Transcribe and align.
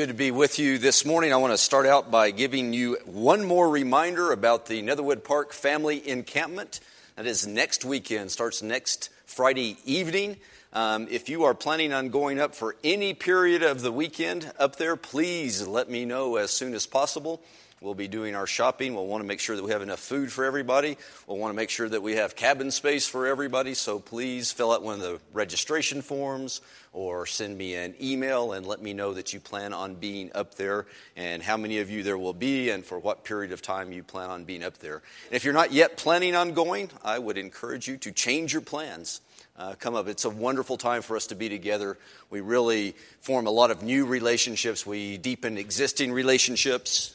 Good 0.00 0.08
to 0.08 0.14
be 0.14 0.30
with 0.30 0.58
you 0.58 0.78
this 0.78 1.04
morning. 1.04 1.30
I 1.30 1.36
want 1.36 1.52
to 1.52 1.58
start 1.58 1.84
out 1.84 2.10
by 2.10 2.30
giving 2.30 2.72
you 2.72 2.96
one 3.04 3.44
more 3.44 3.68
reminder 3.68 4.32
about 4.32 4.64
the 4.64 4.80
Netherwood 4.80 5.24
Park 5.24 5.52
Family 5.52 6.08
Encampment. 6.08 6.80
That 7.16 7.26
is 7.26 7.46
next 7.46 7.84
weekend, 7.84 8.30
starts 8.30 8.62
next 8.62 9.10
Friday 9.26 9.76
evening. 9.84 10.38
Um, 10.72 11.06
if 11.10 11.28
you 11.28 11.44
are 11.44 11.52
planning 11.52 11.92
on 11.92 12.08
going 12.08 12.40
up 12.40 12.54
for 12.54 12.76
any 12.82 13.12
period 13.12 13.62
of 13.62 13.82
the 13.82 13.92
weekend 13.92 14.50
up 14.58 14.76
there, 14.76 14.96
please 14.96 15.66
let 15.66 15.90
me 15.90 16.06
know 16.06 16.36
as 16.36 16.50
soon 16.50 16.72
as 16.72 16.86
possible. 16.86 17.42
We'll 17.82 17.94
be 17.94 18.08
doing 18.08 18.34
our 18.34 18.46
shopping. 18.46 18.94
We'll 18.94 19.06
want 19.06 19.22
to 19.22 19.26
make 19.26 19.40
sure 19.40 19.56
that 19.56 19.62
we 19.62 19.70
have 19.70 19.80
enough 19.80 20.00
food 20.00 20.30
for 20.30 20.44
everybody. 20.44 20.98
We'll 21.26 21.38
want 21.38 21.54
to 21.54 21.56
make 21.56 21.70
sure 21.70 21.88
that 21.88 22.02
we 22.02 22.16
have 22.16 22.36
cabin 22.36 22.70
space 22.70 23.08
for 23.08 23.26
everybody. 23.26 23.72
So 23.72 23.98
please 23.98 24.52
fill 24.52 24.70
out 24.70 24.82
one 24.82 24.96
of 24.96 25.00
the 25.00 25.18
registration 25.32 26.02
forms 26.02 26.60
or 26.92 27.24
send 27.24 27.56
me 27.56 27.76
an 27.76 27.94
email 27.98 28.52
and 28.52 28.66
let 28.66 28.82
me 28.82 28.92
know 28.92 29.14
that 29.14 29.32
you 29.32 29.40
plan 29.40 29.72
on 29.72 29.94
being 29.94 30.30
up 30.34 30.56
there 30.56 30.84
and 31.16 31.42
how 31.42 31.56
many 31.56 31.78
of 31.78 31.88
you 31.88 32.02
there 32.02 32.18
will 32.18 32.34
be 32.34 32.68
and 32.68 32.84
for 32.84 32.98
what 32.98 33.24
period 33.24 33.50
of 33.50 33.62
time 33.62 33.92
you 33.92 34.02
plan 34.02 34.28
on 34.28 34.44
being 34.44 34.62
up 34.62 34.76
there. 34.76 34.96
And 34.96 35.36
if 35.36 35.44
you're 35.44 35.54
not 35.54 35.72
yet 35.72 35.96
planning 35.96 36.34
on 36.34 36.52
going, 36.52 36.90
I 37.02 37.18
would 37.18 37.38
encourage 37.38 37.88
you 37.88 37.96
to 37.96 38.12
change 38.12 38.52
your 38.52 38.60
plans. 38.60 39.22
Uh, 39.56 39.74
come 39.78 39.94
up. 39.94 40.06
It's 40.06 40.26
a 40.26 40.30
wonderful 40.30 40.76
time 40.76 41.00
for 41.00 41.16
us 41.16 41.28
to 41.28 41.34
be 41.34 41.48
together. 41.48 41.96
We 42.28 42.42
really 42.42 42.94
form 43.22 43.46
a 43.46 43.50
lot 43.50 43.70
of 43.70 43.82
new 43.82 44.04
relationships. 44.04 44.84
We 44.84 45.16
deepen 45.16 45.56
existing 45.56 46.12
relationships 46.12 47.14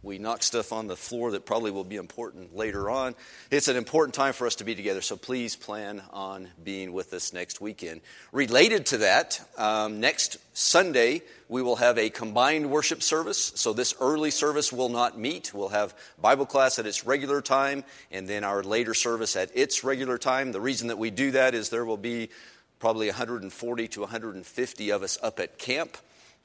we 0.00 0.18
knock 0.18 0.44
stuff 0.44 0.72
on 0.72 0.86
the 0.86 0.96
floor 0.96 1.32
that 1.32 1.44
probably 1.44 1.72
will 1.72 1.82
be 1.82 1.96
important 1.96 2.54
later 2.54 2.88
on. 2.88 3.16
It's 3.50 3.66
an 3.66 3.76
important 3.76 4.14
time 4.14 4.32
for 4.32 4.46
us 4.46 4.54
to 4.56 4.64
be 4.64 4.76
together, 4.76 5.00
so 5.00 5.16
please 5.16 5.56
plan 5.56 6.02
on 6.12 6.48
being 6.62 6.92
with 6.92 7.12
us 7.12 7.32
next 7.32 7.60
weekend. 7.60 8.02
Related 8.30 8.86
to 8.86 8.98
that, 8.98 9.40
um, 9.58 9.98
next 9.98 10.36
Sunday 10.56 11.22
we 11.48 11.62
will 11.62 11.74
have 11.76 11.98
a 11.98 12.10
combined 12.10 12.70
worship 12.70 13.02
service. 13.02 13.52
So 13.56 13.72
this 13.72 13.92
early 14.00 14.30
service 14.30 14.72
will 14.72 14.88
not 14.88 15.18
meet. 15.18 15.52
We'll 15.52 15.70
have 15.70 15.96
Bible 16.20 16.46
class 16.46 16.78
at 16.78 16.86
its 16.86 17.04
regular 17.04 17.42
time, 17.42 17.82
and 18.12 18.28
then 18.28 18.44
our 18.44 18.62
later 18.62 18.94
service 18.94 19.34
at 19.34 19.50
its 19.56 19.82
regular 19.82 20.16
time. 20.16 20.52
The 20.52 20.60
reason 20.60 20.88
that 20.88 20.98
we 20.98 21.10
do 21.10 21.32
that 21.32 21.54
is 21.54 21.70
there 21.70 21.84
will 21.84 21.96
be 21.96 22.30
probably 22.78 23.08
140 23.08 23.88
to 23.88 24.00
150 24.02 24.90
of 24.90 25.02
us 25.02 25.18
up 25.24 25.40
at 25.40 25.58
camp. 25.58 25.96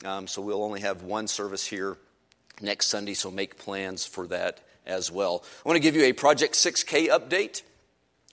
Um, 0.04 0.26
so 0.26 0.42
we'll 0.42 0.64
only 0.64 0.82
have 0.82 1.04
one 1.04 1.28
service 1.28 1.68
here 1.68 1.98
next 2.62 2.88
Sunday, 2.88 3.14
so 3.14 3.32
make 3.32 3.58
plans 3.58 4.06
for 4.06 4.28
that 4.28 4.60
as 4.86 5.12
well. 5.12 5.44
I 5.66 5.70
want 5.70 5.78
to 5.78 5.82
give 5.82 5.96
you 5.96 6.04
a 6.04 6.14
Project 6.14 6.56
6K 6.56 7.08
update. 7.08 7.64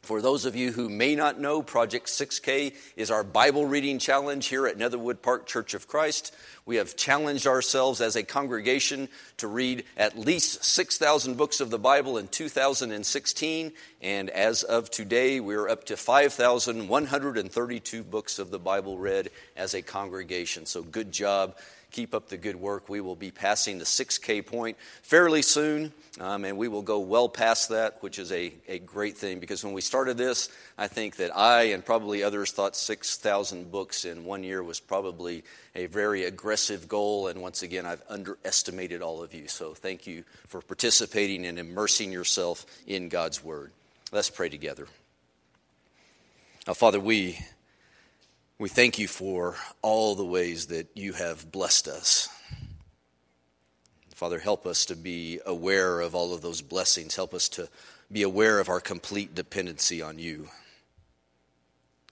For 0.03 0.22
those 0.22 0.47
of 0.47 0.56
you 0.56 0.72
who 0.72 0.88
may 0.88 1.14
not 1.14 1.38
know, 1.38 1.62
Project 1.62 2.06
6K 2.06 2.75
is 2.97 3.10
our 3.10 3.22
Bible 3.22 3.66
reading 3.66 3.98
challenge 3.98 4.47
here 4.47 4.66
at 4.66 4.78
Netherwood 4.78 5.20
Park 5.20 5.47
Church 5.47 5.75
of 5.75 5.86
Christ. 5.86 6.34
We 6.64 6.76
have 6.76 6.97
challenged 6.97 7.47
ourselves 7.47 8.00
as 8.00 8.16
a 8.16 8.22
congregation 8.22 9.10
to 9.36 9.47
read 9.47 9.84
at 9.98 10.19
least 10.19 10.64
6,000 10.64 11.37
books 11.37 11.60
of 11.60 11.69
the 11.69 11.78
Bible 11.78 12.16
in 12.16 12.28
2016, 12.28 13.72
and 14.00 14.31
as 14.31 14.62
of 14.62 14.91
today, 14.91 15.38
we're 15.38 15.69
up 15.69 15.84
to 15.84 15.98
5,132 15.98 18.02
books 18.02 18.38
of 18.38 18.50
the 18.50 18.58
Bible 18.58 18.97
read 18.97 19.28
as 19.54 19.75
a 19.75 19.82
congregation. 19.82 20.64
So, 20.64 20.82
good 20.82 21.12
job 21.12 21.56
keep 21.91 22.15
up 22.15 22.28
the 22.28 22.37
good 22.37 22.56
work. 22.56 22.89
We 22.89 23.01
will 23.01 23.17
be 23.17 23.31
passing 23.31 23.78
the 23.78 23.84
6K 23.84 24.47
point 24.47 24.77
fairly 25.03 25.43
soon, 25.43 25.93
um, 26.21 26.45
and 26.45 26.56
we 26.56 26.69
will 26.69 26.83
go 26.83 27.01
well 27.01 27.28
past 27.28 27.69
that, 27.71 28.03
which 28.03 28.19
is 28.19 28.33
a, 28.33 28.53
a 28.69 28.78
great 28.78 29.17
thing 29.17 29.41
because 29.41 29.65
when 29.65 29.73
we 29.73 29.81
started 29.81 30.17
this, 30.17 30.49
I 30.79 30.89
think 30.89 31.17
that 31.17 31.37
I 31.37 31.65
and 31.65 31.84
probably 31.84 32.23
others 32.23 32.53
thought 32.53 32.77
6,000 32.77 33.71
books 33.71 34.05
in 34.05 34.25
one 34.25 34.43
year 34.43 34.62
was 34.62 34.81
probably 34.81 35.45
a 35.75 35.87
very 35.87 36.25
aggressive 36.25 36.89
goal, 36.89 37.29
and 37.29 37.43
once 37.43 37.62
again, 37.62 37.87
I've 37.87 38.03
underestimated 38.09 39.03
all 39.03 39.23
of 39.23 39.34
you. 39.34 39.49
So 39.49 39.75
thank 39.75 40.06
you 40.06 40.25
for 40.49 40.61
participating 40.61 41.47
and 41.47 41.59
immersing 41.59 42.12
yourself 42.12 42.67
in 42.87 43.09
God's 43.09 43.43
Word. 43.43 43.73
Let's 44.12 44.31
pray 44.31 44.49
together. 44.49 44.89
Now, 46.67 46.75
Father, 46.75 47.00
we 47.00 47.39
we 48.60 48.69
thank 48.69 48.98
you 48.98 49.09
for 49.09 49.56
all 49.81 50.15
the 50.15 50.25
ways 50.25 50.66
that 50.66 50.87
you 50.94 51.15
have 51.15 51.50
blessed 51.50 51.88
us. 51.88 52.28
Father, 54.15 54.38
help 54.38 54.66
us 54.66 54.84
to 54.84 54.94
be 54.94 55.41
aware 55.47 56.00
of 56.00 56.15
all 56.15 56.34
of 56.34 56.43
those 56.43 56.60
blessings. 56.60 57.16
Help 57.16 57.32
us 57.32 57.49
to 57.49 57.70
be 58.12 58.22
aware 58.22 58.60
of 58.60 58.69
our 58.69 58.78
complete 58.78 59.34
dependency 59.34 60.03
on 60.03 60.19
you. 60.19 60.50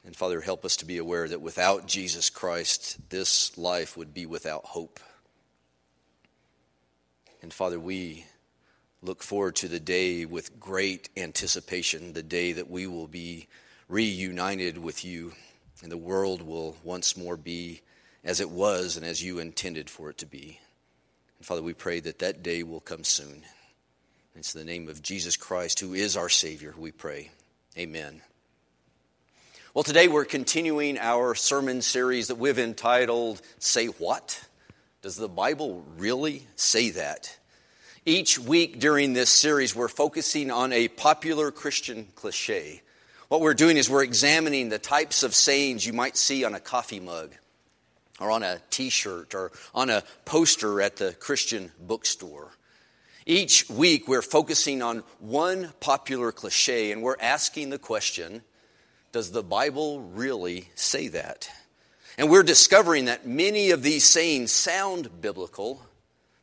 And 0.07 0.17
Father, 0.17 0.41
help 0.41 0.65
us 0.65 0.77
to 0.79 0.87
be 0.87 0.97
aware 0.97 1.29
that 1.29 1.43
without 1.43 1.87
Jesus 1.87 2.31
Christ, 2.31 2.97
this 3.11 3.59
life 3.59 3.95
would 3.95 4.15
be 4.15 4.25
without 4.25 4.65
hope. 4.65 5.01
And 7.43 7.53
Father, 7.53 7.79
we 7.79 8.25
look 9.03 9.23
forward 9.23 9.55
to 9.57 9.69
the 9.69 9.81
day 9.81 10.25
with 10.25 10.59
great 10.59 11.11
anticipation, 11.15 12.15
the 12.15 12.23
day 12.23 12.53
that 12.53 12.71
we 12.71 12.87
will 12.87 13.07
be 13.07 13.49
reunited 13.87 14.79
with 14.79 15.05
you 15.05 15.35
and 15.83 15.93
the 15.93 15.97
world 15.97 16.43
will 16.43 16.77
once 16.83 17.17
more 17.17 17.37
be 17.37 17.81
as 18.25 18.41
it 18.41 18.51
was 18.51 18.97
and 18.97 19.07
as 19.07 19.23
you 19.23 19.39
intended 19.39 19.89
for 19.89 20.11
it 20.11 20.19
to 20.19 20.27
be. 20.27 20.59
And 21.39 21.47
Father, 21.47 21.63
we 21.63 21.75
pray 21.75 22.01
that 22.01 22.19
that 22.19 22.43
day 22.43 22.63
will 22.63 22.81
come 22.81 23.05
soon. 23.05 23.43
It's 24.35 24.55
in 24.55 24.61
the 24.61 24.71
name 24.71 24.89
of 24.89 25.03
Jesus 25.03 25.37
Christ, 25.37 25.81
who 25.81 25.95
is 25.95 26.17
our 26.17 26.29
Savior, 26.29 26.75
we 26.77 26.93
pray. 26.93 27.31
Amen. 27.77 28.23
Well, 29.75 29.85
today 29.85 30.09
we're 30.09 30.25
continuing 30.25 30.99
our 30.99 31.35
sermon 31.35 31.83
series 31.83 32.29
that 32.29 32.39
we've 32.39 32.59
entitled 32.59 33.41
Say 33.59 33.87
What? 33.87 34.45
Does 35.03 35.17
the 35.17 35.29
Bible 35.29 35.85
really 35.97 36.47
say 36.57 36.91
that? 36.91 37.37
Each 38.05 38.39
week 38.39 38.81
during 38.81 39.13
this 39.13 39.31
series, 39.31 39.77
we're 39.77 39.89
focusing 39.89 40.51
on 40.51 40.73
a 40.73 40.89
popular 40.89 41.51
Christian 41.51 42.09
cliche 42.15 42.83
what 43.29 43.43
we're 43.43 43.55
doing 43.55 43.77
is 43.77 43.91
we're 43.91 44.05
examining 44.05 44.71
the 44.71 44.79
types 44.79 45.23
of 45.23 45.35
sayings 45.35 45.87
you 45.87 45.93
might 45.93 46.17
see 46.17 46.45
on 46.45 46.55
a 46.55 46.61
coffee 46.61 47.01
mug 47.01 47.35
or 48.21 48.31
on 48.31 48.43
a 48.43 48.61
t 48.71 48.89
shirt 48.89 49.35
or 49.35 49.53
on 49.75 49.91
a 49.91 50.03
poster 50.25 50.81
at 50.81 50.97
the 50.97 51.13
Christian 51.13 51.71
bookstore. 51.79 52.51
Each 53.27 53.69
week, 53.69 54.09
we're 54.09 54.23
focusing 54.23 54.81
on 54.81 55.03
one 55.19 55.75
popular 55.81 56.33
cliche 56.33 56.91
and 56.91 57.03
we're 57.03 57.21
asking 57.21 57.69
the 57.69 57.79
question 57.79 58.43
Does 59.13 59.31
the 59.31 59.43
Bible 59.43 60.01
really 60.01 60.71
say 60.75 61.09
that? 61.09 61.51
And 62.17 62.31
we're 62.31 62.43
discovering 62.43 63.05
that 63.05 63.27
many 63.27 63.71
of 63.71 63.83
these 63.83 64.05
sayings 64.05 64.51
sound 64.51 65.21
biblical, 65.21 65.83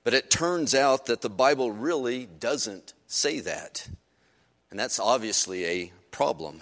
but 0.03 0.13
it 0.13 0.29
turns 0.29 0.75
out 0.75 1.07
that 1.07 1.21
the 1.21 1.29
Bible 1.29 1.71
really 1.71 2.27
doesn't 2.27 2.93
say 3.07 3.39
that. 3.41 3.89
And 4.69 4.79
that's 4.79 4.99
obviously 4.99 5.65
a 5.65 5.91
problem. 6.11 6.61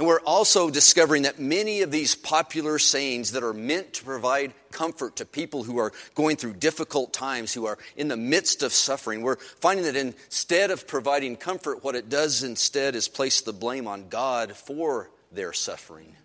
And 0.00 0.06
we're 0.06 0.20
also 0.20 0.70
discovering 0.70 1.24
that 1.24 1.38
many 1.38 1.82
of 1.82 1.90
these 1.90 2.14
popular 2.14 2.78
sayings 2.78 3.32
that 3.32 3.44
are 3.44 3.52
meant 3.52 3.92
to 3.92 4.04
provide 4.04 4.54
comfort 4.72 5.16
to 5.16 5.26
people 5.26 5.62
who 5.62 5.76
are 5.76 5.92
going 6.14 6.38
through 6.38 6.54
difficult 6.54 7.12
times, 7.12 7.52
who 7.52 7.66
are 7.66 7.76
in 7.98 8.08
the 8.08 8.16
midst 8.16 8.62
of 8.62 8.72
suffering, 8.72 9.20
we're 9.20 9.36
finding 9.36 9.84
that 9.84 9.96
instead 9.96 10.70
of 10.70 10.86
providing 10.88 11.36
comfort, 11.36 11.84
what 11.84 11.96
it 11.96 12.08
does 12.08 12.42
instead 12.42 12.94
is 12.94 13.08
place 13.08 13.42
the 13.42 13.52
blame 13.52 13.86
on 13.86 14.08
God 14.08 14.56
for 14.56 15.10
their 15.32 15.52
suffering. 15.52 16.16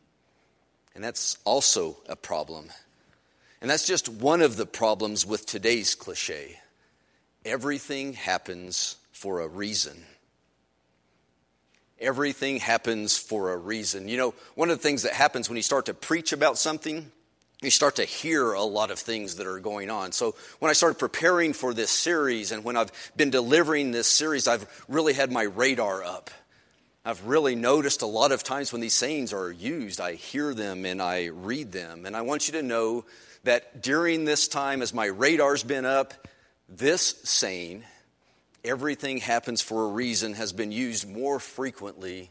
And 0.96 1.04
that's 1.04 1.38
also 1.44 1.98
a 2.08 2.16
problem. 2.16 2.70
And 3.60 3.70
that's 3.70 3.86
just 3.86 4.08
one 4.08 4.42
of 4.42 4.56
the 4.56 4.66
problems 4.66 5.26
with 5.26 5.46
today's 5.46 5.96
cliche. 5.96 6.62
Everything 7.44 8.14
happens 8.14 8.96
for 9.12 9.42
a 9.42 9.50
reason. 9.50 10.06
Everything 12.00 12.58
happens 12.58 13.18
for 13.18 13.54
a 13.54 13.58
reason. 13.58 14.08
You 14.08 14.18
know, 14.18 14.34
one 14.56 14.70
of 14.70 14.78
the 14.78 14.84
things 14.84 15.04
that 15.04 15.14
happens 15.14 15.50
when 15.50 15.56
you 15.56 15.64
start 15.64 15.86
to 15.86 15.94
preach 15.94 16.34
about 16.34 16.58
something, 16.58 17.10
you 17.62 17.70
start 17.70 17.96
to 17.98 18.06
hear 18.06 18.52
a 18.52 18.64
lot 18.64 18.92
of 18.92 19.00
things 19.00 19.36
that 19.36 19.48
are 19.48 19.60
going 19.60 19.90
on. 19.90 20.12
So, 20.12 20.36
when 20.60 20.70
I 20.70 20.74
started 20.74 21.00
preparing 21.00 21.54
for 21.54 21.74
this 21.74 21.90
series 21.90 22.52
and 22.52 22.64
when 22.64 22.76
I've 22.76 22.92
been 23.16 23.30
delivering 23.30 23.92
this 23.92 24.08
series, 24.08 24.48
I've 24.48 24.68
really 24.90 25.14
had 25.14 25.32
my 25.32 25.44
radar 25.44 26.04
up. 26.04 26.30
I've 27.06 27.26
really 27.28 27.56
noticed 27.56 28.02
a 28.02 28.08
lot 28.08 28.32
of 28.32 28.44
times 28.44 28.72
when 28.72 28.82
these 28.82 28.96
sayings 28.96 29.32
are 29.32 29.52
used, 29.52 30.02
I 30.02 30.16
hear 30.16 30.56
them 30.56 30.86
and 30.86 31.00
I 31.00 31.28
read 31.28 31.72
them. 31.72 32.08
And 32.08 32.18
I 32.18 32.24
want 32.24 32.48
you 32.48 32.54
to 32.54 32.64
know 32.64 33.06
that 33.44 33.84
during 33.84 34.26
this 34.26 34.48
time, 34.48 34.82
as 34.82 34.92
my 34.92 35.06
radar's 35.06 35.64
been 35.64 35.86
up, 35.86 36.14
this 36.68 37.16
saying 37.24 37.84
everything 38.66 39.20
happens 39.20 39.62
for 39.62 39.86
a 39.86 39.90
reason 39.90 40.34
has 40.34 40.52
been 40.52 40.72
used 40.72 41.10
more 41.10 41.40
frequently 41.40 42.30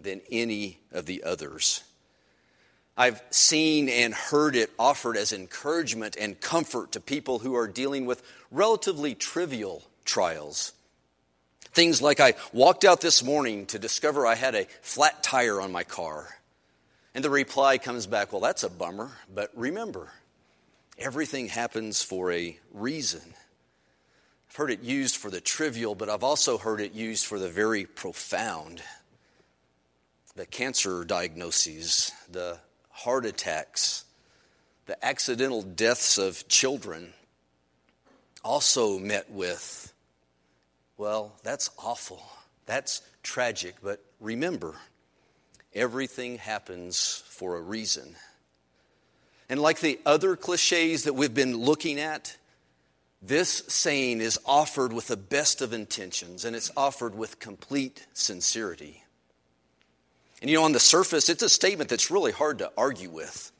than 0.00 0.20
any 0.30 0.78
of 0.92 1.06
the 1.06 1.22
others. 1.24 1.82
I've 2.96 3.22
seen 3.30 3.88
and 3.88 4.12
heard 4.12 4.56
it 4.56 4.70
offered 4.78 5.16
as 5.16 5.32
encouragement 5.32 6.16
and 6.18 6.40
comfort 6.40 6.92
to 6.92 7.00
people 7.00 7.38
who 7.38 7.54
are 7.54 7.68
dealing 7.68 8.06
with 8.06 8.22
relatively 8.50 9.14
trivial 9.14 9.82
trials. 10.04 10.72
Things 11.72 12.00
like 12.00 12.20
I 12.20 12.34
walked 12.52 12.84
out 12.84 13.00
this 13.00 13.22
morning 13.22 13.66
to 13.66 13.78
discover 13.78 14.26
I 14.26 14.34
had 14.34 14.54
a 14.54 14.66
flat 14.82 15.22
tire 15.22 15.60
on 15.60 15.72
my 15.72 15.84
car. 15.84 16.38
And 17.14 17.24
the 17.24 17.30
reply 17.30 17.78
comes 17.78 18.06
back, 18.06 18.32
well, 18.32 18.40
that's 18.40 18.62
a 18.62 18.70
bummer, 18.70 19.10
but 19.32 19.50
remember, 19.54 20.10
Everything 20.98 21.48
happens 21.48 22.02
for 22.02 22.32
a 22.32 22.58
reason. 22.72 23.20
Heard 24.56 24.70
it 24.70 24.82
used 24.82 25.16
for 25.16 25.30
the 25.30 25.42
trivial, 25.42 25.94
but 25.94 26.08
I've 26.08 26.24
also 26.24 26.56
heard 26.56 26.80
it 26.80 26.94
used 26.94 27.26
for 27.26 27.38
the 27.38 27.50
very 27.50 27.84
profound. 27.84 28.80
The 30.34 30.46
cancer 30.46 31.04
diagnoses, 31.04 32.10
the 32.32 32.58
heart 32.88 33.26
attacks, 33.26 34.06
the 34.86 35.04
accidental 35.04 35.60
deaths 35.60 36.16
of 36.16 36.48
children, 36.48 37.12
also 38.42 38.98
met 38.98 39.30
with, 39.30 39.92
well, 40.96 41.34
that's 41.42 41.68
awful. 41.78 42.22
That's 42.64 43.02
tragic, 43.22 43.74
but 43.82 44.02
remember, 44.20 44.76
everything 45.74 46.38
happens 46.38 47.22
for 47.28 47.56
a 47.56 47.60
reason. 47.60 48.16
And 49.50 49.60
like 49.60 49.80
the 49.80 50.00
other 50.06 50.34
cliches 50.34 51.04
that 51.04 51.12
we've 51.12 51.34
been 51.34 51.58
looking 51.58 52.00
at, 52.00 52.38
this 53.22 53.62
saying 53.68 54.20
is 54.20 54.38
offered 54.44 54.92
with 54.92 55.08
the 55.08 55.16
best 55.16 55.62
of 55.62 55.72
intentions 55.72 56.44
and 56.44 56.54
it's 56.54 56.70
offered 56.76 57.14
with 57.14 57.40
complete 57.40 58.06
sincerity. 58.12 59.02
And 60.40 60.50
you 60.50 60.56
know, 60.56 60.64
on 60.64 60.72
the 60.72 60.80
surface, 60.80 61.28
it's 61.28 61.42
a 61.42 61.48
statement 61.48 61.90
that's 61.90 62.10
really 62.10 62.32
hard 62.32 62.58
to 62.58 62.70
argue 62.76 63.10
with. 63.10 63.50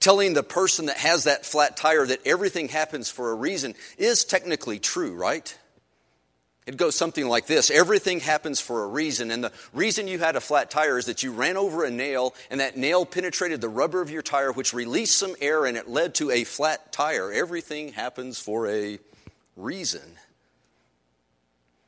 Telling 0.00 0.34
the 0.34 0.42
person 0.42 0.86
that 0.86 0.98
has 0.98 1.24
that 1.24 1.46
flat 1.46 1.76
tire 1.76 2.06
that 2.06 2.26
everything 2.26 2.68
happens 2.68 3.10
for 3.10 3.30
a 3.30 3.34
reason 3.34 3.74
is 3.98 4.24
technically 4.24 4.78
true, 4.78 5.14
right? 5.14 5.56
It 6.66 6.78
goes 6.78 6.94
something 6.94 7.28
like 7.28 7.46
this 7.46 7.70
Everything 7.70 8.20
happens 8.20 8.60
for 8.60 8.84
a 8.84 8.88
reason, 8.88 9.30
and 9.30 9.44
the 9.44 9.52
reason 9.72 10.08
you 10.08 10.18
had 10.18 10.36
a 10.36 10.40
flat 10.40 10.70
tire 10.70 10.98
is 10.98 11.06
that 11.06 11.22
you 11.22 11.32
ran 11.32 11.56
over 11.56 11.84
a 11.84 11.90
nail, 11.90 12.34
and 12.50 12.60
that 12.60 12.76
nail 12.76 13.04
penetrated 13.04 13.60
the 13.60 13.68
rubber 13.68 14.00
of 14.00 14.10
your 14.10 14.22
tire, 14.22 14.52
which 14.52 14.72
released 14.72 15.16
some 15.18 15.34
air, 15.40 15.66
and 15.66 15.76
it 15.76 15.88
led 15.88 16.14
to 16.16 16.30
a 16.30 16.44
flat 16.44 16.92
tire. 16.92 17.30
Everything 17.32 17.92
happens 17.92 18.38
for 18.38 18.68
a 18.68 18.98
reason. 19.56 20.18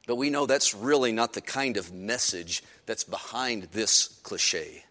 But 0.06 0.17
we 0.17 0.31
know 0.31 0.46
that's 0.46 0.75
really 0.75 1.11
not 1.11 1.32
the 1.32 1.40
kind 1.40 1.76
of 1.76 1.93
message 1.93 2.62
that's 2.84 3.02
behind 3.02 3.64
this 3.73 4.06
cliche. 4.23 4.84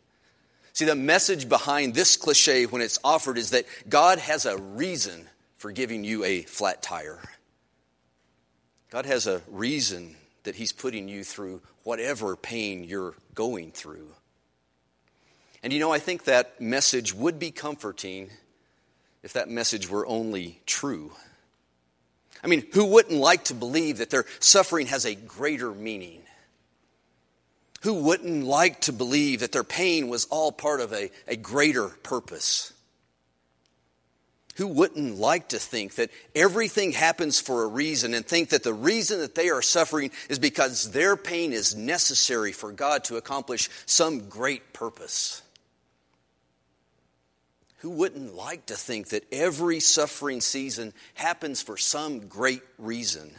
See, 0.74 0.84
the 0.84 0.96
message 0.96 1.48
behind 1.48 1.94
this 1.94 2.18
cliche 2.18 2.66
when 2.66 2.82
it's 2.82 3.00
offered 3.02 3.38
is 3.38 3.52
that 3.52 3.66
God 3.88 4.20
has 4.20 4.46
a 4.46 4.58
reason 4.58 5.26
for 5.58 5.72
giving 5.72 6.04
you 6.04 6.26
a 6.26 6.42
flat 6.42 6.84
tire. 6.84 7.22
God 8.96 9.08
has 9.08 9.28
a 9.28 9.42
reason 9.50 10.16
that 10.44 10.56
He's 10.56 10.72
putting 10.72 11.10
you 11.10 11.26
through 11.26 11.62
whatever 11.84 12.38
pain 12.38 12.86
you're 12.86 13.14
going 13.34 13.72
through. 13.72 14.08
And 15.62 15.74
you 15.74 15.82
know, 15.82 15.92
I 15.92 16.00
think 16.00 16.24
that 16.24 16.62
message 16.62 17.14
would 17.14 17.38
be 17.38 17.52
comforting 17.52 18.30
if 19.22 19.34
that 19.34 19.50
message 19.50 19.90
were 19.90 20.08
only 20.08 20.62
true. 20.66 21.12
I 22.42 22.48
mean, 22.48 22.68
who 22.72 22.86
wouldn't 22.86 23.20
like 23.20 23.44
to 23.46 23.54
believe 23.54 23.98
that 23.98 24.12
their 24.12 24.24
suffering 24.40 24.88
has 24.88 25.04
a 25.04 25.14
greater 25.14 25.74
meaning? 25.74 26.22
Who 27.82 27.96
wouldn't 27.96 28.46
like 28.46 28.80
to 28.82 28.94
believe 28.94 29.42
that 29.42 29.52
their 29.52 29.66
pain 29.66 30.08
was 30.08 30.24
all 30.24 30.54
part 30.54 30.80
of 30.80 30.94
a, 30.94 31.12
a 31.28 31.36
greater 31.36 31.90
purpose? 31.90 32.72
Who 34.56 34.68
wouldn't 34.68 35.18
like 35.18 35.50
to 35.50 35.60
think 35.60 35.96
that 35.96 36.12
everything 36.34 36.94
happens 36.94 37.42
for 37.42 37.64
a 37.64 37.68
reason 37.68 38.14
and 38.14 38.26
think 38.26 38.50
that 38.50 38.64
the 38.64 38.74
reason 38.74 39.20
that 39.20 39.36
they 39.36 39.50
are 39.50 39.62
suffering 39.62 40.12
is 40.30 40.40
because 40.40 40.92
their 40.92 41.18
pain 41.18 41.52
is 41.52 41.76
necessary 41.76 42.54
for 42.54 42.72
God 42.72 43.04
to 43.06 43.18
accomplish 43.18 43.70
some 43.86 44.30
great 44.30 44.72
purpose? 44.72 45.42
Who 47.80 47.90
wouldn't 47.90 48.34
like 48.34 48.68
to 48.68 48.76
think 48.76 49.10
that 49.10 49.26
every 49.32 49.82
suffering 49.82 50.40
season 50.40 50.94
happens 51.16 51.62
for 51.62 51.76
some 51.76 52.28
great 52.28 52.64
reason? 52.78 53.32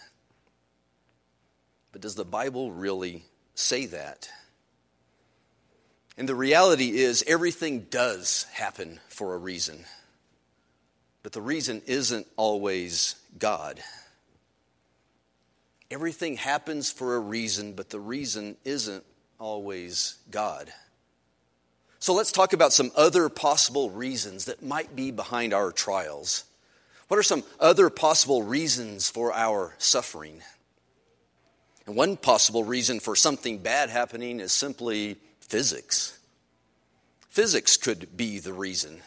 But 1.93 2.03
does 2.03 2.15
the 2.15 2.27
Bible 2.27 2.71
really 2.73 3.25
say 3.55 3.87
that? 3.87 4.29
And 6.19 6.29
the 6.29 6.35
reality 6.35 6.99
is, 6.99 7.25
everything 7.27 7.87
does 7.91 8.47
happen 8.53 9.01
for 9.09 9.35
a 9.35 9.39
reason. 9.39 9.85
But 11.27 11.33
the 11.33 11.43
reason 11.43 11.83
isn't 11.87 12.29
always 12.37 13.17
God. 13.37 13.81
Everything 15.91 16.37
happens 16.37 16.93
for 16.93 17.17
a 17.17 17.19
reason, 17.19 17.73
but 17.73 17.91
the 17.91 17.99
reason 17.99 18.57
isn't 18.65 19.03
always 19.41 20.19
God. 20.31 20.73
So 21.99 22.15
let's 22.15 22.31
talk 22.31 22.53
about 22.53 22.73
some 22.73 22.93
other 22.95 23.29
possible 23.29 23.91
reasons 23.91 24.45
that 24.45 24.63
might 24.63 24.95
be 24.95 25.11
behind 25.11 25.53
our 25.53 25.73
trials. 25.73 26.45
What 27.09 27.19
are 27.19 27.25
some 27.25 27.43
other 27.59 27.91
possible 27.91 28.45
reasons 28.45 29.11
for 29.11 29.33
our 29.33 29.75
suffering? 29.79 30.43
And 31.87 31.97
one 31.97 32.17
possible 32.17 32.63
reason 32.63 33.01
for 33.01 33.17
something 33.17 33.59
bad 33.59 33.91
happening 33.91 34.39
is 34.39 34.53
simply 34.53 35.17
physics. 35.41 36.17
Physics 37.31 37.77
could 37.77 38.17
be 38.17 38.39
the 38.39 38.53
reason. 38.53 39.03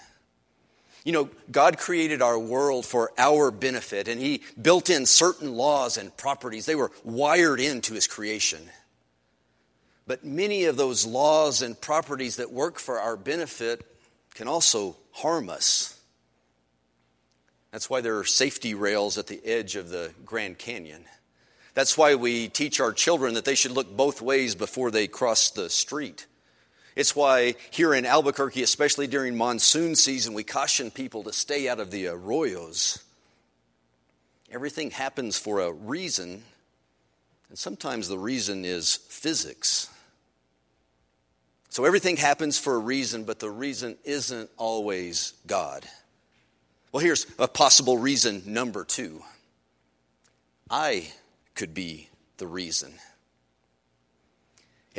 You 1.04 1.14
know, 1.14 1.30
God 1.52 1.78
created 1.78 2.22
our 2.22 2.38
world 2.38 2.86
for 2.86 3.12
our 3.18 3.52
benefit, 3.52 4.08
and 4.08 4.20
He 4.20 4.42
built 4.62 4.90
in 4.90 5.06
certain 5.06 5.56
laws 5.56 5.98
and 5.98 6.16
properties. 6.16 6.66
They 6.66 6.76
were 6.76 6.92
wired 7.04 7.60
into 7.60 7.94
His 7.94 8.08
creation. 8.08 8.70
But 10.06 10.26
many 10.26 10.66
of 10.66 10.76
those 10.76 11.06
laws 11.06 11.62
and 11.62 11.80
properties 11.80 12.38
that 12.38 12.52
work 12.52 12.80
for 12.80 13.00
our 13.00 13.16
benefit 13.16 13.86
can 14.34 14.48
also 14.48 14.98
harm 15.12 15.50
us. 15.50 16.00
That's 17.72 17.90
why 17.90 18.02
there 18.02 18.18
are 18.18 18.26
safety 18.26 18.74
rails 18.74 19.18
at 19.18 19.28
the 19.28 19.46
edge 19.46 19.76
of 19.76 19.90
the 19.90 20.12
Grand 20.26 20.58
Canyon. 20.58 21.06
That's 21.76 21.98
why 21.98 22.16
we 22.16 22.48
teach 22.48 22.80
our 22.80 22.92
children 22.92 23.36
that 23.36 23.46
they 23.46 23.56
should 23.56 23.72
look 23.72 23.96
both 23.96 24.22
ways 24.22 24.56
before 24.56 24.90
they 24.92 25.08
cross 25.08 25.52
the 25.52 25.70
street. 25.70 26.26
It's 27.00 27.16
why 27.16 27.56
here 27.72 27.94
in 27.94 28.06
Albuquerque, 28.06 28.62
especially 28.62 29.08
during 29.08 29.38
monsoon 29.38 29.96
season, 29.96 30.34
we 30.34 30.44
caution 30.44 30.92
people 30.92 31.24
to 31.24 31.32
stay 31.32 31.70
out 31.70 31.80
of 31.80 31.92
the 31.92 32.08
arroyos. 32.08 33.02
Everything 34.52 34.92
happens 34.92 35.40
for 35.40 35.62
a 35.62 35.72
reason, 35.72 36.44
and 37.48 37.58
sometimes 37.58 38.10
the 38.10 38.18
reason 38.20 38.66
is 38.66 38.98
physics. 39.08 39.88
So 41.70 41.86
everything 41.86 42.18
happens 42.18 42.60
for 42.60 42.76
a 42.76 42.80
reason, 42.80 43.24
but 43.24 43.40
the 43.40 43.50
reason 43.50 43.96
isn't 44.04 44.50
always 44.58 45.36
God. 45.48 45.86
Well, 46.92 47.02
here's 47.02 47.26
a 47.40 47.48
possible 47.48 47.98
reason 47.98 48.44
number 48.46 48.84
two 48.84 49.24
I 50.70 51.08
could 51.56 51.74
be 51.74 52.10
the 52.40 52.48
reason. 52.48 52.92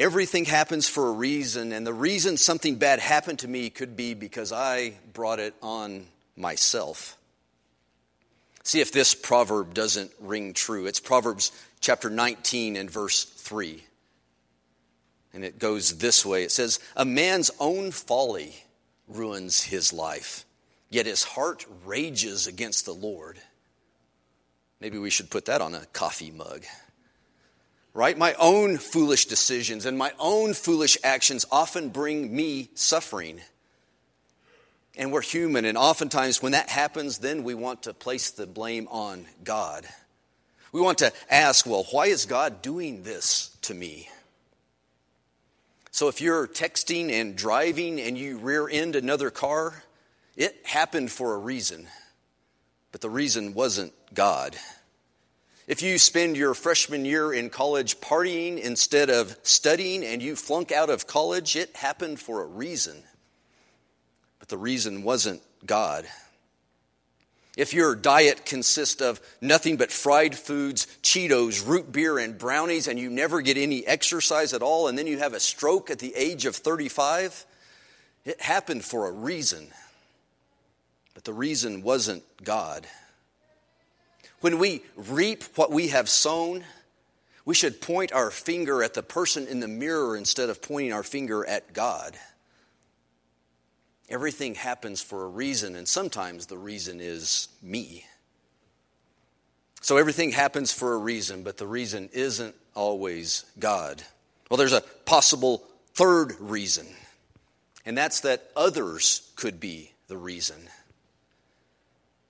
Everything 0.00 0.46
happens 0.46 0.88
for 0.88 1.08
a 1.08 1.12
reason, 1.12 1.72
and 1.72 1.86
the 1.86 1.92
reason 1.92 2.38
something 2.38 2.76
bad 2.76 3.00
happened 3.00 3.40
to 3.40 3.48
me 3.48 3.68
could 3.68 3.98
be 3.98 4.14
because 4.14 4.50
I 4.50 4.94
brought 5.12 5.40
it 5.40 5.52
on 5.60 6.06
myself. 6.38 7.18
See 8.62 8.80
if 8.80 8.92
this 8.92 9.14
proverb 9.14 9.74
doesn't 9.74 10.10
ring 10.18 10.54
true. 10.54 10.86
It's 10.86 11.00
Proverbs 11.00 11.52
chapter 11.80 12.08
19 12.08 12.76
and 12.76 12.90
verse 12.90 13.24
3. 13.24 13.84
And 15.34 15.44
it 15.44 15.58
goes 15.58 15.98
this 15.98 16.24
way 16.24 16.44
it 16.44 16.50
says, 16.50 16.80
A 16.96 17.04
man's 17.04 17.50
own 17.60 17.90
folly 17.90 18.54
ruins 19.06 19.64
his 19.64 19.92
life, 19.92 20.46
yet 20.88 21.04
his 21.04 21.24
heart 21.24 21.66
rages 21.84 22.46
against 22.46 22.86
the 22.86 22.94
Lord. 22.94 23.38
Maybe 24.80 24.96
we 24.96 25.10
should 25.10 25.28
put 25.28 25.44
that 25.44 25.60
on 25.60 25.74
a 25.74 25.84
coffee 25.92 26.30
mug 26.30 26.64
right? 27.94 28.16
My 28.16 28.34
own 28.34 28.78
foolish 28.78 29.26
decisions 29.26 29.86
and 29.86 29.98
my 29.98 30.12
own 30.18 30.54
foolish 30.54 30.96
actions 31.02 31.44
often 31.50 31.88
bring 31.88 32.34
me 32.34 32.70
suffering. 32.74 33.40
And 34.96 35.12
we're 35.12 35.22
human, 35.22 35.64
and 35.64 35.78
oftentimes 35.78 36.42
when 36.42 36.52
that 36.52 36.68
happens, 36.68 37.18
then 37.18 37.44
we 37.44 37.54
want 37.54 37.84
to 37.84 37.94
place 37.94 38.32
the 38.32 38.46
blame 38.46 38.88
on 38.90 39.26
God. 39.44 39.86
We 40.72 40.80
want 40.80 40.98
to 40.98 41.12
ask, 41.30 41.66
well, 41.66 41.86
why 41.90 42.06
is 42.06 42.26
God 42.26 42.60
doing 42.60 43.02
this 43.02 43.56
to 43.62 43.74
me? 43.74 44.08
So 45.90 46.08
if 46.08 46.20
you're 46.20 46.46
texting 46.46 47.10
and 47.10 47.36
driving 47.36 48.00
and 48.00 48.16
you 48.16 48.38
rear 48.38 48.68
end 48.68 48.94
another 48.94 49.30
car, 49.30 49.82
it 50.36 50.56
happened 50.64 51.10
for 51.10 51.34
a 51.34 51.38
reason, 51.38 51.88
but 52.92 53.00
the 53.00 53.10
reason 53.10 53.54
wasn't 53.54 53.92
God. 54.14 54.56
If 55.70 55.82
you 55.82 55.98
spend 55.98 56.36
your 56.36 56.54
freshman 56.54 57.04
year 57.04 57.32
in 57.32 57.48
college 57.48 58.00
partying 58.00 58.58
instead 58.58 59.08
of 59.08 59.36
studying 59.44 60.04
and 60.04 60.20
you 60.20 60.34
flunk 60.34 60.72
out 60.72 60.90
of 60.90 61.06
college, 61.06 61.54
it 61.54 61.76
happened 61.76 62.18
for 62.18 62.42
a 62.42 62.46
reason. 62.46 63.04
But 64.40 64.48
the 64.48 64.58
reason 64.58 65.04
wasn't 65.04 65.40
God. 65.64 66.06
If 67.56 67.72
your 67.72 67.94
diet 67.94 68.44
consists 68.44 69.00
of 69.00 69.20
nothing 69.40 69.76
but 69.76 69.92
fried 69.92 70.36
foods, 70.36 70.88
Cheetos, 71.04 71.64
root 71.64 71.92
beer, 71.92 72.18
and 72.18 72.36
brownies, 72.36 72.88
and 72.88 72.98
you 72.98 73.08
never 73.08 73.40
get 73.40 73.56
any 73.56 73.86
exercise 73.86 74.52
at 74.52 74.62
all, 74.62 74.88
and 74.88 74.98
then 74.98 75.06
you 75.06 75.18
have 75.18 75.34
a 75.34 75.40
stroke 75.40 75.88
at 75.88 76.00
the 76.00 76.12
age 76.16 76.46
of 76.46 76.56
35, 76.56 77.46
it 78.24 78.40
happened 78.40 78.84
for 78.84 79.06
a 79.06 79.12
reason. 79.12 79.68
but 81.14 81.22
the 81.22 81.32
reason 81.32 81.82
wasn't 81.82 82.24
God. 82.42 82.88
When 84.40 84.58
we 84.58 84.82
reap 84.96 85.44
what 85.56 85.70
we 85.70 85.88
have 85.88 86.08
sown, 86.08 86.64
we 87.44 87.54
should 87.54 87.80
point 87.80 88.12
our 88.12 88.30
finger 88.30 88.82
at 88.82 88.94
the 88.94 89.02
person 89.02 89.46
in 89.46 89.60
the 89.60 89.68
mirror 89.68 90.16
instead 90.16 90.50
of 90.50 90.62
pointing 90.62 90.92
our 90.92 91.02
finger 91.02 91.46
at 91.46 91.72
God. 91.72 92.16
Everything 94.08 94.54
happens 94.54 95.02
for 95.02 95.24
a 95.24 95.28
reason, 95.28 95.76
and 95.76 95.86
sometimes 95.86 96.46
the 96.46 96.58
reason 96.58 97.00
is 97.00 97.48
me. 97.62 98.04
So 99.82 99.96
everything 99.96 100.32
happens 100.32 100.72
for 100.72 100.94
a 100.94 100.98
reason, 100.98 101.42
but 101.42 101.56
the 101.56 101.66
reason 101.66 102.08
isn't 102.12 102.54
always 102.74 103.44
God. 103.58 104.02
Well, 104.50 104.58
there's 104.58 104.72
a 104.72 104.82
possible 105.04 105.62
third 105.94 106.34
reason, 106.40 106.86
and 107.86 107.96
that's 107.96 108.20
that 108.20 108.50
others 108.56 109.30
could 109.36 109.60
be 109.60 109.92
the 110.08 110.16
reason. 110.16 110.56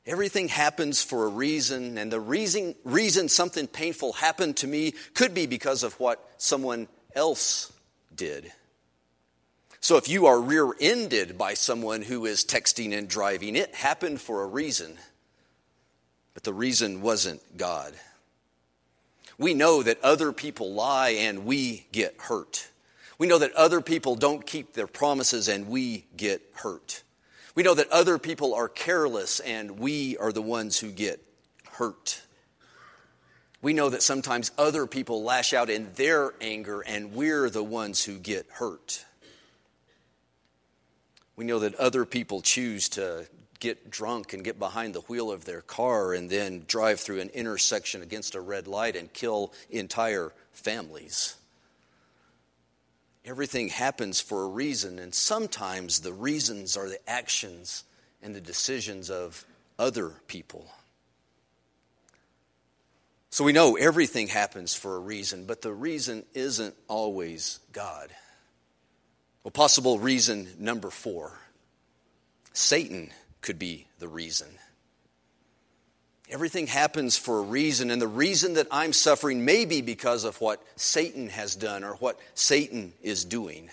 Everything 0.07 0.49
happens 0.49 1.03
for 1.03 1.27
a 1.27 1.29
reason, 1.29 1.99
and 1.99 2.11
the 2.11 2.21
reason, 2.21 2.75
reason 2.85 3.29
something 3.29 3.67
painful 3.67 4.15
happened 4.15 4.57
to 4.59 4.67
me 4.67 4.95
could 5.15 5.35
be 5.35 5.47
because 5.47 5.83
of 5.83 5.99
what 6.01 6.27
someone 6.39 6.89
else 7.15 7.73
did. 8.15 8.51
So 9.81 9.97
if 9.97 10.09
you 10.09 10.27
are 10.27 10.41
rear 10.41 10.73
ended 10.81 11.39
by 11.39 11.55
someone 11.55 12.03
who 12.03 12.27
is 12.27 12.45
texting 12.45 12.97
and 12.97 13.09
driving, 13.09 13.57
it 13.57 13.75
happened 13.75 14.21
for 14.21 14.43
a 14.43 14.47
reason, 14.47 14.99
but 16.35 16.45
the 16.45 16.53
reason 16.53 17.03
wasn't 17.03 17.57
God. 17.57 17.95
We 19.39 19.55
know 19.55 19.83
that 19.83 20.03
other 20.03 20.33
people 20.33 20.73
lie 20.73 21.11
and 21.11 21.47
we 21.47 21.87
get 21.93 22.15
hurt. 22.19 22.69
We 23.17 23.27
know 23.27 23.39
that 23.39 23.53
other 23.53 23.81
people 23.81 24.15
don't 24.15 24.47
keep 24.47 24.75
their 24.75 24.87
promises 24.87 25.49
and 25.49 25.69
we 25.69 26.05
get 26.15 26.43
hurt. 26.55 27.03
We 27.55 27.63
know 27.63 27.75
that 27.75 27.91
other 27.91 28.19
people 28.19 28.55
are 28.55 28.69
careless 28.69 29.41
and 29.41 29.79
we 29.79 30.17
are 30.19 30.33
the 30.33 30.43
ones 30.43 30.79
who 30.79 30.91
get 30.91 31.21
hurt. 31.73 32.23
We 33.63 33.73
know 33.73 33.91
that 33.91 34.03
sometimes 34.03 34.51
other 34.57 34.87
people 34.87 35.23
lash 35.23 35.53
out 35.53 35.69
in 35.69 35.93
their 35.95 36.33
anger 36.41 36.81
and 36.81 37.13
we're 37.13 37.51
the 37.51 37.65
ones 37.65 38.05
who 38.05 38.19
get 38.19 38.47
hurt. 38.51 39.05
We 41.37 41.45
know 41.45 41.59
that 41.61 41.75
other 41.75 42.05
people 42.05 42.41
choose 42.41 42.89
to 42.91 43.27
get 43.61 43.91
drunk 43.91 44.33
and 44.33 44.43
get 44.43 44.59
behind 44.59 44.95
the 44.95 45.01
wheel 45.03 45.31
of 45.31 45.45
their 45.45 45.61
car 45.61 46.15
and 46.15 46.31
then 46.31 46.65
drive 46.67 47.01
through 47.01 47.21
an 47.21 47.29
intersection 47.31 48.03
against 48.03 48.35
a 48.35 48.41
red 48.41 48.67
light 48.67 48.97
and 48.97 49.13
kill 49.13 49.53
entire 49.71 50.33
families. 50.53 51.37
Everything 53.25 53.69
happens 53.69 54.21
for 54.21 54.45
a 54.45 54.49
reason, 54.49 54.99
and 54.99 55.15
sometimes 55.15 56.01
the 56.01 56.13
reasons 56.13 56.77
are 56.77 56.89
the 56.89 57.11
actions 57.11 57.85
and 58.23 58.35
the 58.35 58.41
decisions 58.41 59.11
of 59.11 59.45
other 59.79 60.13
people. 60.27 60.67
So 63.31 63.45
we 63.45 63.53
know 63.53 63.77
everything 63.77 64.29
happens 64.29 64.75
for 64.75 64.97
a 64.97 65.01
reason, 65.01 65.45
but 65.45 65.63
the 65.63 65.73
reason 65.73 66.25
isn't 66.35 66.75
always 66.89 67.61
God. 67.73 68.11
Well, 69.45 69.53
possible 69.53 69.99
reason 69.99 70.49
number 70.59 70.91
four 70.91 71.39
Satan 72.53 73.11
could 73.41 73.59
be 73.59 73.87
the 73.99 74.09
reason. 74.09 74.49
Everything 76.31 76.69
happens 76.69 77.17
for 77.17 77.41
a 77.41 77.43
reason, 77.43 77.91
and 77.91 78.01
the 78.01 78.07
reason 78.07 78.55
that 78.55 78.69
I'm 78.71 78.93
suffering 78.93 79.45
may 79.45 79.65
be 79.65 79.83
because 79.83 80.23
of 80.25 80.41
what 80.41 80.63
Satan 80.77 81.29
has 81.29 81.57
done 81.57 81.83
or 81.83 81.95
what 81.95 82.21
Satan 82.35 82.93
is 83.03 83.25
doing. 83.25 83.69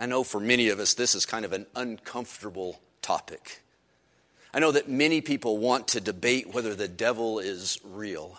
I 0.00 0.06
know 0.06 0.24
for 0.24 0.40
many 0.40 0.70
of 0.70 0.80
us, 0.80 0.94
this 0.94 1.14
is 1.14 1.26
kind 1.26 1.44
of 1.44 1.52
an 1.52 1.66
uncomfortable 1.74 2.80
topic. 3.02 3.60
I 4.54 4.58
know 4.58 4.72
that 4.72 4.88
many 4.88 5.20
people 5.20 5.58
want 5.58 5.88
to 5.88 6.00
debate 6.00 6.54
whether 6.54 6.74
the 6.74 6.88
devil 6.88 7.38
is 7.38 7.78
real. 7.84 8.38